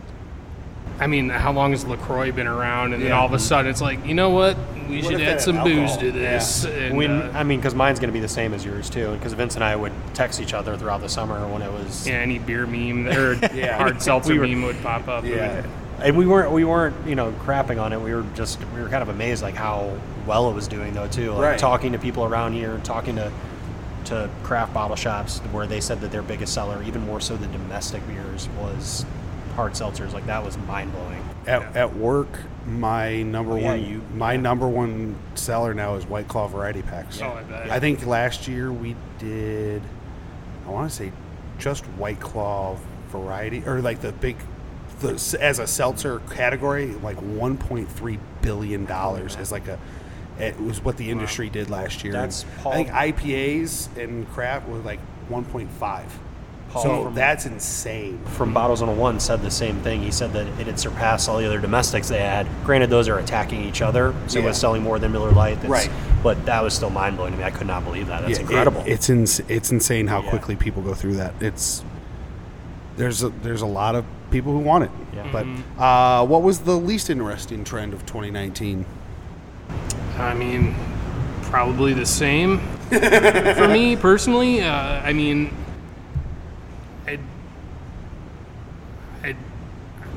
I 1.00 1.08
mean, 1.08 1.28
how 1.30 1.52
long 1.52 1.72
has 1.72 1.86
Lacroix 1.86 2.32
been 2.32 2.48
around? 2.48 2.94
And 2.94 3.04
then 3.04 3.12
all 3.12 3.26
of 3.26 3.34
a 3.34 3.40
sudden, 3.40 3.70
it's 3.70 3.82
like, 3.82 4.06
you 4.06 4.14
know 4.14 4.30
what? 4.30 4.56
We 4.88 5.02
What 5.02 5.12
should 5.12 5.22
add 5.22 5.42
some 5.42 5.56
had 5.58 5.66
booze 5.66 5.98
to 5.98 6.10
this. 6.10 6.64
And, 6.64 6.96
when 6.96 7.12
uh, 7.12 7.32
I 7.36 7.44
mean, 7.44 7.60
because 7.60 7.76
mine's 7.76 8.00
going 8.00 8.08
to 8.08 8.14
be 8.14 8.22
the 8.22 8.30
same 8.30 8.54
as 8.54 8.64
yours 8.64 8.90
too. 8.90 9.12
Because 9.16 9.34
Vince 9.34 9.56
and 9.56 9.64
I 9.64 9.76
would 9.76 9.92
text 10.14 10.40
each 10.40 10.54
other 10.54 10.78
throughout 10.78 11.02
the 11.02 11.10
summer 11.10 11.46
when 11.50 11.62
it 11.62 11.72
was, 11.72 12.08
yeah, 12.08 12.14
any 12.14 12.40
beer 12.40 12.66
meme 12.66 13.08
or 13.08 13.34
Yeah. 13.54 13.78
hard 13.78 14.02
seltzer 14.02 14.32
We 14.34 14.40
were- 14.40 14.48
meme 14.48 14.62
would 14.64 14.82
pop 14.84 15.10
up. 15.10 15.26
Yeah. 15.26 15.66
and 16.02 16.16
we 16.16 16.26
weren't 16.28 16.52
we 16.54 16.64
weren't 16.64 16.96
you 17.06 17.16
know 17.16 17.34
crapping 17.44 17.82
on 17.82 17.92
it. 17.92 18.00
We 18.00 18.14
were 18.14 18.24
just 18.34 18.64
we 18.74 18.82
were 18.82 18.88
kind 18.88 19.02
of 19.02 19.10
amazed 19.10 19.44
like 19.44 19.56
how 19.56 19.98
well 20.26 20.50
it 20.50 20.54
was 20.54 20.68
doing 20.70 20.94
though 20.94 21.08
too. 21.10 21.32
Like 21.34 21.42
Right. 21.42 21.60
talking 21.60 21.92
to 21.92 22.00
people 22.00 22.24
around 22.24 22.54
here, 22.54 22.80
talking 22.86 23.16
to 23.18 23.34
to 24.06 24.30
craft 24.44 24.74
bottle 24.74 24.96
shops 24.96 25.40
where 25.52 25.68
they 25.68 25.82
said 25.82 26.02
that 26.02 26.12
their 26.12 26.22
biggest 26.22 26.54
seller, 26.54 26.82
even 26.84 27.02
more 27.06 27.20
so 27.20 27.36
than 27.38 27.52
domestic 27.52 28.06
beers, 28.08 28.48
was 28.60 29.06
hard 29.56 29.74
seltzers. 29.74 30.14
Like 30.14 30.26
that 30.28 30.44
was 30.44 30.58
mind 30.60 30.92
blowing. 30.92 31.22
At, 31.48 31.76
at 31.76 31.96
work, 31.96 32.40
my 32.66 33.22
number 33.24 33.54
Oh, 33.54 33.58
yeah, 33.58 33.66
one, 33.72 33.86
you- 33.86 34.02
my 34.16 34.34
yeah. 34.34 34.42
number 34.42 34.68
one 34.68 35.16
seller 35.36 35.74
now 35.74 35.96
is 35.96 36.06
White 36.06 36.28
Claw 36.28 36.48
variety 36.48 36.82
packs. 36.82 37.22
Oh, 37.22 37.30
I 37.30 37.44
bet. 37.44 37.70
I 37.70 37.80
think 37.80 38.06
last 38.06 38.48
year 38.48 38.72
we 38.72 38.96
did, 39.20 39.82
I 40.66 40.72
want 40.72 40.90
to 40.90 40.96
say, 40.96 41.12
just 41.60 41.86
White 41.98 42.20
Claw 42.20 42.78
variety 43.10 43.64
or 43.66 43.82
like 43.82 44.02
the 44.02 44.12
big, 44.12 44.38
the, 45.02 45.12
as 45.40 45.60
a 45.60 45.68
seltzer 45.68 46.20
category, 46.32 46.88
like 46.96 47.18
1.3 47.18 48.20
billion 48.42 48.86
dollars 48.86 49.36
oh, 49.38 49.42
as 49.42 49.52
like 49.52 49.68
a 49.68 49.80
it 50.40 50.60
was 50.62 50.84
what 50.84 50.98
the 50.98 51.10
industry 51.12 51.50
did 51.50 51.70
last 51.70 52.04
year. 52.04 52.14
That's 52.14 52.46
Paul- 52.62 52.74
I 52.74 52.76
think 52.76 52.90
IPAs 52.90 53.90
and 53.98 54.30
craft 54.34 54.68
were 54.68 54.78
like 54.80 55.00
1.5. 55.30 56.04
Paul 56.72 56.84
So 56.84 57.04
from- 57.06 57.16
that's 57.16 57.46
insane. 57.46 58.20
from 58.26 58.54
Bottles 58.54 58.82
on 58.82 58.90
a 58.90 58.94
One 58.94 59.20
said 59.20 59.42
the 59.42 59.52
same 59.52 59.78
thing. 59.78 60.02
He 60.02 60.12
said 60.12 60.34
that 60.34 60.46
it 60.60 60.68
had 60.68 60.78
surpassed 60.80 61.30
all 61.30 61.38
the 61.38 61.46
other 61.46 61.60
domestics 61.62 62.10
they 62.10 62.20
had. 62.20 62.48
Granted, 62.66 62.90
those 62.90 63.08
are 63.08 63.18
attacking 63.20 63.64
each 63.64 63.82
other, 63.82 64.14
so 64.28 64.40
it 64.40 64.44
was 64.46 64.58
selling 64.58 64.84
more 64.84 65.00
than 65.00 65.12
Miller 65.14 65.32
Lite. 65.32 65.62
That's- 65.62 65.70
Right. 65.72 65.90
But 66.22 66.46
that 66.48 66.62
was 66.64 66.74
still 66.74 66.90
mind 66.90 67.16
blowing 67.18 67.32
to 67.34 67.38
me. 67.38 67.44
I 67.46 67.52
could 67.52 67.68
not 67.68 67.86
believe 67.86 68.08
that. 68.08 68.22
That's 68.24 68.32
Yeah, 68.32 68.38
it- 68.38 68.42
incredible. 68.50 68.84
it's 68.86 69.10
ins- 69.10 69.40
it's 69.48 69.72
insane 69.72 70.08
how 70.08 70.22
Yeah. 70.22 70.30
quickly 70.32 70.56
people 70.58 70.82
go 70.82 70.94
through 70.94 71.14
that. 71.16 71.34
It's 71.40 71.84
there's 72.98 73.24
a, 73.24 73.30
there's 73.44 73.62
a 73.62 73.66
lot 73.66 73.94
of 73.96 74.06
people 74.32 74.52
who 74.52 74.60
want 74.60 74.86
it. 74.86 74.92
Yeah. 75.14 75.28
But 75.32 75.46
uh, 75.82 76.26
what 76.26 76.42
was 76.44 76.60
the 76.60 76.76
least 76.78 77.10
interesting 77.10 77.64
trend 77.64 77.94
of 77.94 78.06
2019? 78.06 78.86
I 80.18 80.34
mean, 80.34 80.76
probably 81.44 81.94
the 81.94 82.06
same 82.06 82.60
for 82.90 83.68
me 83.68 83.96
personally. 83.96 84.62
Uh, 84.62 84.72
I 85.02 85.14
mean, 85.14 85.54
I, 87.08 87.20
I, 89.24 89.36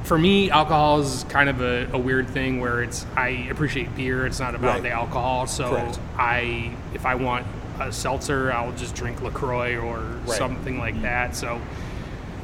for 0.05 0.19
me, 0.19 0.51
alcohol 0.51 1.01
is 1.01 1.25
kind 1.29 1.49
of 1.49 1.61
a, 1.61 1.89
a 1.93 1.99
weird 1.99 2.29
thing 2.29 2.61
where 2.61 2.83
it's 2.83 3.07
I 3.17 3.29
appreciate 3.51 3.95
beer. 3.97 4.27
It's 4.27 4.41
not 4.41 4.55
about 4.55 4.75
Right. 4.75 4.83
the 4.83 4.91
alcohol. 4.91 5.47
So 5.47 5.71
Correct. 5.71 5.99
I, 6.17 6.73
if 6.95 7.05
I 7.07 7.15
want 7.15 7.47
a 7.81 7.93
seltzer, 7.93 8.53
I'll 8.53 8.73
just 8.73 8.95
drink 8.95 9.23
Lacroix 9.23 9.77
or 9.77 9.99
Right. 9.99 10.29
something 10.39 10.79
like 10.79 11.01
that. 11.03 11.35
So, 11.37 11.61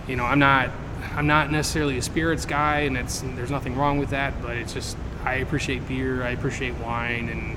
you 0.09 0.17
know, 0.17 0.25
I'm 0.25 0.39
not. 0.39 0.71
I'm 1.17 1.27
not 1.29 1.53
necessarily 1.53 1.99
a 1.99 2.03
spirits 2.03 2.45
guy, 2.47 2.81
and 2.81 2.97
it's 2.97 3.21
there's 3.37 3.51
nothing 3.51 3.77
wrong 3.77 3.99
with 3.99 4.11
that. 4.11 4.41
But 4.43 4.57
it's 4.57 4.73
just 4.73 4.97
I 5.25 5.35
appreciate 5.37 5.87
beer, 5.89 6.23
I 6.23 6.31
appreciate 6.31 6.75
wine, 6.75 7.29
and 7.29 7.57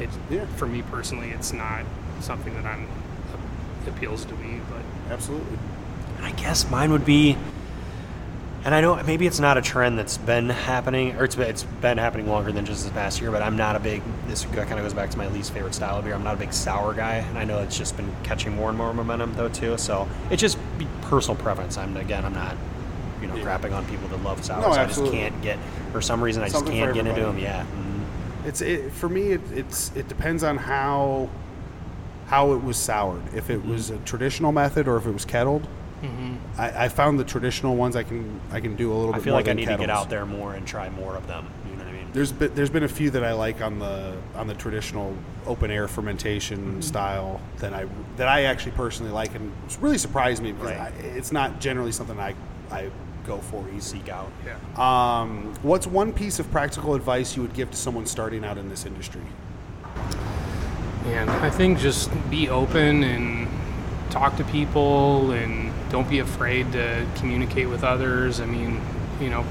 it 0.00 0.10
Yeah. 0.30 0.44
for 0.56 0.66
me 0.66 0.82
personally, 0.82 1.30
it's 1.30 1.52
not 1.52 1.82
something 2.20 2.54
that 2.54 2.64
I'm 2.64 2.86
appeals 3.88 4.24
to 4.24 4.34
me. 4.34 4.60
But 4.68 5.12
Absolutely. 5.12 5.58
I 6.22 6.32
guess 6.32 6.68
mine 6.70 6.90
would 6.92 7.04
be, 7.04 7.36
and 8.64 8.74
I 8.74 8.80
know 8.80 9.00
maybe 9.04 9.26
it's 9.26 9.38
not 9.38 9.56
a 9.56 9.62
trend 9.62 9.98
that's 9.98 10.18
been 10.18 10.48
happening, 10.48 11.16
or 11.16 11.24
it's 11.24 11.36
been, 11.36 11.48
it's 11.48 11.62
been 11.62 11.98
happening 11.98 12.26
longer 12.28 12.50
than 12.52 12.64
just 12.66 12.82
this 12.84 12.92
past 12.92 13.20
year. 13.20 13.30
But 13.30 13.42
I'm 13.42 13.56
not 13.56 13.76
a 13.76 13.80
big. 13.80 14.02
This 14.26 14.44
kind 14.44 14.72
of 14.72 14.78
goes 14.80 14.94
back 14.94 15.10
to 15.10 15.18
my 15.18 15.28
least 15.28 15.52
favorite 15.52 15.74
style 15.74 15.98
of 15.98 16.04
beer. 16.04 16.14
I'm 16.14 16.24
not 16.24 16.34
a 16.34 16.38
big 16.38 16.52
sour 16.52 16.94
guy, 16.94 17.16
and 17.16 17.38
I 17.38 17.44
know 17.44 17.60
it's 17.60 17.76
just 17.76 17.96
been 17.96 18.10
catching 18.22 18.54
more 18.54 18.68
and 18.68 18.78
more 18.78 18.92
momentum 18.92 19.34
though 19.34 19.48
too. 19.48 19.78
So 19.78 20.08
it's 20.30 20.40
just 20.40 20.58
personal 21.02 21.40
preference. 21.40 21.78
I'm 21.78 21.96
again, 21.96 22.24
I'm 22.24 22.34
not, 22.34 22.56
you 23.20 23.26
know, 23.28 23.36
Yeah. 23.36 23.44
crapping 23.44 23.72
on 23.74 23.84
people 23.86 24.08
that 24.08 24.22
love 24.22 24.44
sours. 24.44 24.64
No, 24.64 24.72
I 24.72 24.86
just 24.86 25.04
can't 25.12 25.40
get 25.42 25.58
for 25.92 26.00
some 26.00 26.20
reason. 26.22 26.42
I 26.42 26.46
just 26.46 26.56
Something 26.58 26.74
can't 26.76 26.94
get 26.94 27.06
into 27.06 27.20
them. 27.22 27.38
Yeah. 27.38 27.62
Mm. 27.64 28.46
It's 28.46 28.60
it, 28.60 28.92
for 28.92 29.08
me. 29.08 29.32
It, 29.32 29.40
it's 29.52 29.90
it 29.96 30.08
depends 30.08 30.42
on 30.44 30.56
how 30.56 31.28
how 32.28 32.52
it 32.52 32.62
was 32.62 32.76
soured. 32.76 33.22
If 33.34 33.50
it 33.50 33.64
was 33.64 33.90
a 33.90 33.98
traditional 33.98 34.52
method 34.52 34.88
or 34.88 34.96
if 34.96 35.06
it 35.06 35.12
was 35.12 35.24
kettled. 35.24 35.66
I, 36.56 36.84
I 36.84 36.88
found 36.88 37.18
the 37.18 37.24
traditional 37.24 37.74
ones 37.74 37.96
I 37.96 38.04
can 38.04 38.40
I 38.52 38.60
can 38.60 38.76
do 38.76 38.92
a 38.92 38.94
little 38.94 39.12
bit 39.12 39.12
more. 39.12 39.14
I 39.14 39.18
bit 39.18 39.24
feel 39.24 39.34
like 39.34 39.48
I 39.48 39.52
need 39.54 39.66
to 39.66 39.76
get 39.76 39.90
out 39.90 40.08
there 40.08 40.24
more 40.24 40.54
and 40.54 40.64
try 40.64 40.88
more 40.90 41.16
of 41.16 41.26
them. 41.26 41.48
You 41.68 41.72
know 41.72 41.78
what 41.78 41.88
I 41.88 41.92
mean? 41.92 42.06
There's 42.12 42.30
been, 42.30 42.54
there's 42.54 42.70
been 42.70 42.84
a 42.84 42.88
few 42.88 43.10
that 43.10 43.24
I 43.24 43.32
like 43.32 43.60
on 43.60 43.80
the 43.80 44.14
on 44.36 44.46
the 44.46 44.54
traditional 44.54 45.16
open 45.46 45.70
air 45.72 45.88
fermentation 45.88 46.58
Mm-hmm. 46.58 46.80
style 46.82 47.40
that 47.58 47.72
I 47.74 47.86
that 48.18 48.28
I 48.28 48.42
actually 48.44 48.72
personally 48.72 49.10
like 49.10 49.34
and 49.34 49.50
really 49.80 49.98
surprised 49.98 50.42
me 50.44 50.52
because 50.52 50.70
Right. 50.70 50.92
I, 50.92 51.06
it's 51.16 51.32
not 51.32 51.58
generally 51.60 51.90
something 51.92 52.20
I 52.20 52.34
I 52.70 52.90
go 53.26 53.38
for 53.38 53.64
easy. 53.70 53.98
Seek 53.98 54.08
out. 54.08 54.30
yeah, 54.44 54.56
Um, 54.76 55.54
what's 55.62 55.86
one 55.86 56.12
piece 56.12 56.38
of 56.38 56.50
practical 56.50 56.94
advice 56.94 57.36
you 57.36 57.42
would 57.42 57.54
give 57.54 57.70
to 57.70 57.76
someone 57.76 58.06
starting 58.06 58.44
out 58.44 58.58
in 58.58 58.68
this 58.68 58.86
industry? 58.86 59.22
and 61.06 61.30
I 61.30 61.50
think 61.50 61.78
just 61.78 62.10
be 62.30 62.48
open 62.48 63.04
and 63.04 63.46
talk 64.10 64.36
to 64.38 64.44
people, 64.44 65.30
and 65.30 65.72
don't 65.90 66.08
be 66.10 66.18
afraid 66.18 66.72
to 66.72 67.06
communicate 67.16 67.68
with 67.68 67.84
others. 67.84 68.40
I 68.40 68.46
mean, 68.46 68.80
you 69.20 69.30
know, 69.30 69.44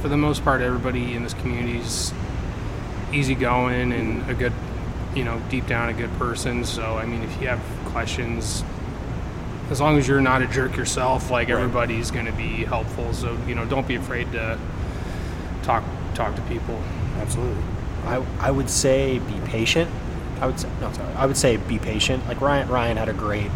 for 0.00 0.08
the 0.08 0.16
most 0.16 0.42
part, 0.42 0.62
everybody 0.62 1.14
in 1.14 1.22
this 1.22 1.34
community 1.34 1.78
is 1.78 2.14
easygoing 3.12 3.92
and 3.92 4.28
a 4.30 4.34
good, 4.34 4.52
you 5.14 5.24
know, 5.24 5.40
deep 5.50 5.66
down 5.66 5.88
a 5.88 5.92
good 5.92 6.12
person. 6.18 6.64
So 6.64 6.96
I 6.96 7.04
mean, 7.04 7.22
if 7.22 7.40
you 7.42 7.48
have 7.48 7.60
questions, 7.86 8.64
as 9.70 9.80
long 9.80 9.98
as 9.98 10.06
you're 10.06 10.20
not 10.20 10.42
a 10.42 10.46
jerk 10.46 10.76
yourself, 10.76 11.30
like 11.30 11.48
Right. 11.48 11.56
everybody's 11.58 12.10
going 12.10 12.26
to 12.26 12.32
be 12.32 12.64
helpful. 12.64 13.12
So 13.12 13.36
you 13.46 13.54
know, 13.54 13.64
don't 13.64 13.86
be 13.86 13.96
afraid 13.96 14.30
to 14.32 14.58
talk 15.62 15.82
talk 16.14 16.34
to 16.36 16.42
people. 16.42 16.80
Absolutely. 17.20 17.62
I, 18.06 18.22
I 18.40 18.50
would 18.50 18.70
say 18.70 19.18
be 19.18 19.34
patient. 19.46 19.90
I 20.40 20.46
would 20.46 20.60
say, 20.60 20.68
no, 20.80 20.92
sorry. 20.92 21.12
I 21.14 21.26
would 21.26 21.36
say 21.36 21.56
be 21.56 21.78
patient. 21.78 22.26
Like 22.28 22.40
Ryan, 22.40 22.68
Ryan 22.68 22.96
had 22.96 23.08
a 23.08 23.12
great 23.14 23.50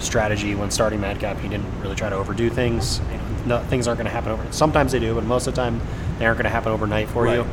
strategy 0.00 0.54
when 0.54 0.70
starting 0.70 1.00
Madcap. 1.00 1.38
He 1.40 1.48
didn't 1.48 1.66
really 1.82 1.96
try 1.96 2.08
to 2.10 2.16
overdo 2.16 2.50
things. 2.50 3.00
You 3.10 3.16
know, 3.16 3.58
no, 3.58 3.64
things 3.68 3.88
aren't 3.88 3.98
going 3.98 4.06
to 4.06 4.12
happen 4.12 4.30
over. 4.32 4.44
Sometimes 4.52 4.92
they 4.92 4.98
do, 5.00 5.14
but 5.14 5.24
most 5.24 5.46
of 5.46 5.54
the 5.54 5.60
time 5.60 5.80
they 6.18 6.26
aren't 6.26 6.36
going 6.38 6.44
to 6.44 6.50
happen 6.50 6.72
overnight 6.72 7.08
for 7.08 7.24
Right. 7.24 7.36
you. 7.38 7.46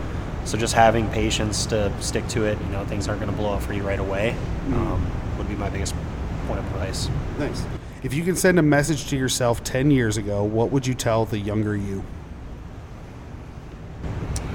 So 0.46 0.58
just 0.58 0.74
having 0.74 1.10
patience 1.10 1.66
to 1.68 1.92
stick 2.02 2.28
to 2.30 2.46
it. 2.46 2.58
You 2.62 2.68
know, 2.72 2.86
things 2.86 3.08
aren't 3.08 3.20
going 3.22 3.32
to 3.32 3.38
blow 3.38 3.54
up 3.54 3.62
for 3.64 3.74
you 3.74 3.84
right 3.84 4.00
away. 4.00 4.36
Um, 4.74 5.06
would 5.38 5.48
be 5.50 5.56
my 5.56 5.70
biggest 5.70 5.96
point 6.48 6.60
of 6.60 6.66
advice. 6.68 7.10
Nice. 7.40 7.66
If 8.08 8.14
you 8.14 8.24
can 8.24 8.38
send 8.38 8.58
a 8.58 8.62
message 8.62 9.10
to 9.10 9.18
yourself 9.18 9.66
10 9.66 9.92
years 9.92 10.16
ago, 10.16 10.42
what 10.42 10.72
would 10.72 10.88
you 10.88 10.94
tell 10.94 11.26
the 11.26 11.38
younger 11.38 11.76
you? 11.76 12.06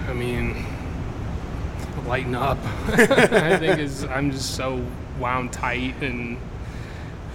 I 0.08 0.14
mean, 0.14 0.64
lighten 2.06 2.34
up. 2.34 2.56
I 2.86 3.58
think 3.58 3.78
is 3.78 4.04
I'm 4.04 4.30
just 4.30 4.54
so 4.54 4.82
wound 5.20 5.52
tight, 5.52 5.94
and 6.00 6.38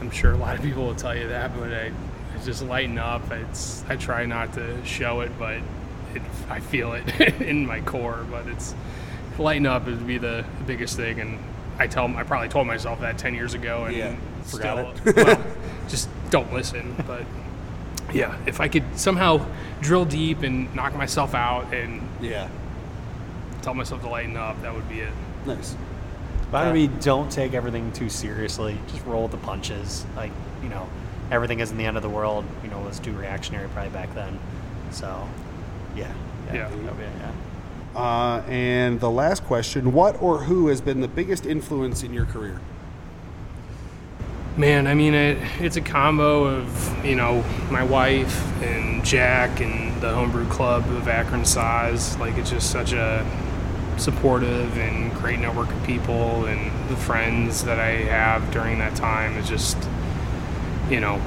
I'm 0.02 0.10
sure 0.10 0.32
a 0.32 0.38
lot 0.38 0.56
of 0.56 0.64
people 0.64 0.88
will 0.88 0.96
tell 0.96 1.16
you 1.16 1.28
that, 1.28 1.56
but 1.56 1.72
I, 1.72 1.92
I 1.92 2.44
just 2.44 2.64
lighten 2.64 2.98
up. 2.98 3.32
It's 3.32 3.86
I 3.88 3.96
try 3.96 4.26
not 4.26 4.54
to 4.54 4.84
show 4.84 5.22
it, 5.22 5.32
but 5.38 5.60
it, 6.16 6.24
I 6.50 6.62
feel 6.62 6.94
it 6.94 7.08
in 7.42 7.68
my 7.68 7.82
core. 7.82 8.26
But 8.32 8.48
it's 8.48 8.74
lighten 9.38 9.68
up 9.68 9.86
would 9.86 10.08
be 10.08 10.18
the 10.18 10.44
biggest 10.66 10.98
thing, 10.98 11.20
and 11.20 11.38
I 11.78 11.86
tell 11.86 12.08
I 12.08 12.24
probably 12.24 12.50
told 12.50 12.66
myself 12.66 13.02
that 13.02 13.20
ten 13.20 13.36
years 13.36 13.54
ago, 13.54 13.86
and 13.86 13.96
Yeah, 13.96 14.16
forgot 14.42 14.98
still, 14.98 15.14
well, 15.24 15.44
just 15.88 16.10
don't 16.30 16.52
listen. 16.54 16.96
But 17.08 17.24
yeah, 18.14 18.38
if 18.46 18.60
I 18.62 18.68
could 18.68 18.84
somehow 18.98 19.46
drill 19.82 20.06
deep 20.06 20.42
and 20.44 20.74
knock 20.76 20.96
myself 20.96 21.34
out 21.36 21.74
and 21.74 22.02
Yeah. 22.22 22.48
tell 23.62 23.74
myself 23.74 24.02
to 24.02 24.10
lighten 24.10 24.38
up, 24.38 24.62
that 24.62 24.74
would 24.74 24.88
be 24.90 25.00
it. 25.02 25.14
Nice. 25.46 25.76
But 26.52 26.68
I 26.68 26.72
mean, 26.74 26.98
don't 27.02 27.30
take 27.32 27.54
everything 27.54 27.92
too 27.92 28.10
seriously. 28.10 28.78
Just 28.88 29.06
roll 29.06 29.24
with 29.24 29.32
the 29.32 29.38
punches. 29.38 30.06
Like, 30.16 30.32
you 30.64 30.70
know, 30.70 30.88
everything 31.30 31.60
isn't 31.60 31.76
the 31.78 31.86
end 31.86 31.98
of 31.98 32.04
the 32.04 32.10
world. 32.10 32.46
You 32.64 32.70
know, 32.70 32.80
it 32.80 32.86
was 32.86 33.00
too 33.00 33.12
reactionary 33.12 33.68
probably 33.70 33.92
back 33.92 34.14
then. 34.16 34.40
So, 34.92 35.28
yeah. 35.96 36.12
Yeah. 36.54 36.70
that'd 36.70 36.80
yeah. 37.20 37.32
Uh, 38.00 38.42
and 38.48 39.00
the 39.02 39.10
last 39.10 39.44
question 39.44 39.92
What 39.92 40.22
or 40.22 40.44
who 40.44 40.68
has 40.68 40.80
been 40.80 41.02
the 41.02 41.08
biggest 41.10 41.46
influence 41.46 42.04
in 42.04 42.14
your 42.14 42.26
career? 42.26 42.62
Man, 44.58 44.88
I 44.88 44.96
mean, 44.96 45.14
it, 45.14 45.38
it's 45.60 45.76
a 45.76 45.82
combo 45.82 46.46
of, 46.46 47.06
you 47.06 47.16
know, 47.16 47.44
my 47.70 47.84
wife 47.84 48.44
and 48.64 49.06
Jack 49.06 49.62
and 49.62 50.02
the 50.02 50.12
homebrew 50.12 50.48
club 50.48 50.84
of 50.90 51.08
Akron 51.08 51.46
size. 51.46 52.18
Like, 52.18 52.40
it's 52.40 52.50
just 52.50 52.72
such 52.72 52.92
a 52.92 53.24
supportive 53.98 54.76
and 54.80 55.14
great 55.14 55.38
network 55.38 55.72
of 55.72 55.84
people 55.84 56.46
and 56.46 56.90
the 56.90 56.96
friends 56.96 57.66
that 57.66 57.80
I 57.80 57.92
have 58.06 58.50
during 58.50 58.80
that 58.80 58.96
time. 58.96 59.38
It's 59.38 59.48
just, 59.48 59.78
you 60.90 61.02
know, 61.02 61.22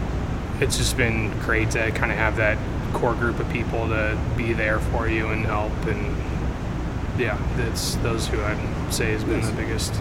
it's 0.59 0.77
just 0.77 0.97
been 0.97 1.31
great 1.38 1.71
to 1.71 1.93
kind 1.93 2.11
of 2.11 2.19
have 2.19 2.35
that 2.35 2.59
core 2.93 3.14
group 3.14 3.38
of 3.38 3.49
people 3.53 3.87
to 3.87 4.19
be 4.37 4.55
there 4.55 4.81
for 4.81 5.07
you 5.07 5.29
and 5.29 5.47
help. 5.47 5.73
And 5.87 6.16
yeah, 7.16 7.38
it's 7.69 7.95
those 7.97 8.27
who 8.27 8.43
I'd 8.43 8.93
say 8.93 9.12
has 9.12 9.23
been 9.23 9.40
the 9.40 9.53
biggest. 9.53 9.95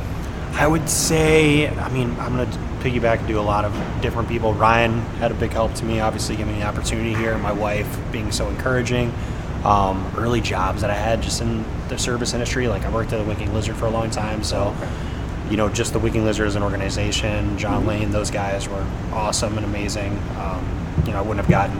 I 0.59 0.67
would 0.67 0.89
say, 0.89 1.69
I 1.69 1.87
mean, 1.87 2.13
I'm 2.19 2.35
going 2.35 2.51
to 2.51 2.57
piggyback 2.81 3.19
and 3.19 3.27
do 3.29 3.39
a 3.39 3.41
lot 3.41 3.63
of 3.63 3.73
different 4.01 4.27
people. 4.27 4.53
Ryan 4.53 4.99
had 5.15 5.31
a 5.31 5.33
big 5.33 5.51
help 5.51 5.73
to 5.75 5.85
me, 5.85 6.01
obviously, 6.01 6.35
giving 6.35 6.53
me 6.53 6.59
the 6.59 6.67
opportunity 6.67 7.13
here. 7.13 7.37
My 7.37 7.53
wife 7.53 7.87
being 8.11 8.29
so 8.33 8.49
encouraging. 8.49 9.13
Um, 9.63 10.11
early 10.17 10.41
jobs 10.41 10.81
that 10.81 10.89
I 10.89 10.95
had 10.95 11.21
just 11.21 11.41
in 11.41 11.63
the 11.87 11.97
service 11.97 12.33
industry. 12.33 12.67
Like, 12.67 12.83
I 12.83 12.89
worked 12.89 13.13
at 13.13 13.19
the 13.19 13.23
Winking 13.23 13.53
Lizard 13.53 13.77
for 13.77 13.85
a 13.85 13.89
long 13.89 14.09
time. 14.09 14.43
So, 14.43 14.75
you 15.49 15.55
know, 15.55 15.69
just 15.69 15.93
the 15.93 15.99
Winking 15.99 16.25
Lizard 16.25 16.47
as 16.47 16.57
an 16.57 16.63
organization, 16.63 17.57
John 17.57 17.85
Lane, 17.85 18.11
those 18.11 18.29
guys 18.29 18.67
were 18.67 18.85
awesome 19.13 19.55
and 19.55 19.65
amazing. 19.65 20.11
Um, 20.37 21.03
you 21.05 21.13
know, 21.13 21.19
I 21.19 21.21
wouldn't 21.21 21.39
have 21.39 21.49
gotten 21.49 21.77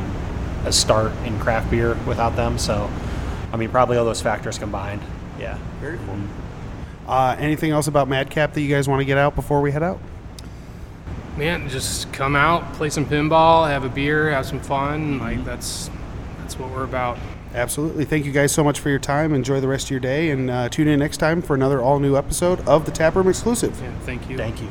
a 0.65 0.72
start 0.72 1.12
in 1.26 1.38
craft 1.39 1.70
beer 1.70 1.96
without 2.08 2.38
them. 2.38 2.58
So, 2.58 2.89
I 3.52 3.58
mean, 3.58 3.72
probably 3.72 3.98
all 3.98 4.06
those 4.06 4.22
factors 4.22 4.58
combined. 4.58 5.02
Yeah. 5.38 5.58
Very 5.82 5.98
cool. 5.98 6.15
Uh, 7.10 7.36
anything 7.39 7.72
else 7.72 7.88
about 7.88 8.08
Madcap 8.08 8.54
that 8.54 8.62
you 8.62 8.69
guys 8.74 8.88
want 8.88 9.02
to 9.02 9.06
get 9.06 9.17
out 9.17 9.36
before 9.36 9.62
we 9.62 9.72
head 9.72 9.82
out? 9.82 10.00
Man, 11.38 11.67
just 11.69 12.12
come 12.13 12.36
out, 12.36 12.72
play 12.74 12.89
some 12.89 13.06
pinball, 13.06 13.67
have 13.67 13.84
a 13.84 13.89
beer, 13.89 14.30
have 14.30 14.45
some 14.45 14.60
fun. 14.60 15.17
Like 15.19 15.43
that's 15.43 15.89
That's 16.41 16.60
what 16.60 16.69
we're 16.72 16.84
about. 16.84 17.17
Absolutely. 17.54 18.06
Thank 18.06 18.26
you 18.26 18.32
guys 18.32 18.52
so 18.52 18.63
much 18.63 18.80
for 18.80 18.89
your 18.89 19.00
time. 19.00 19.34
Enjoy 19.34 19.60
the 19.60 19.67
rest 19.67 19.88
of 19.88 19.91
your 19.91 20.00
day 20.00 20.30
and 20.30 20.50
uh, 20.52 20.69
tune 20.69 20.88
in 20.88 21.00
next 21.00 21.17
time 21.17 21.41
for 21.41 21.56
another 21.56 21.82
all 21.82 22.00
new 22.00 22.15
episode 22.15 22.60
of 22.67 22.86
the 22.86 22.91
Taproom 22.91 23.28
Exclusive. 23.28 23.80
Yeah, 23.82 23.91
thank 24.02 24.30
you. 24.30 24.38
Thank 24.38 24.62
you. 24.62 24.69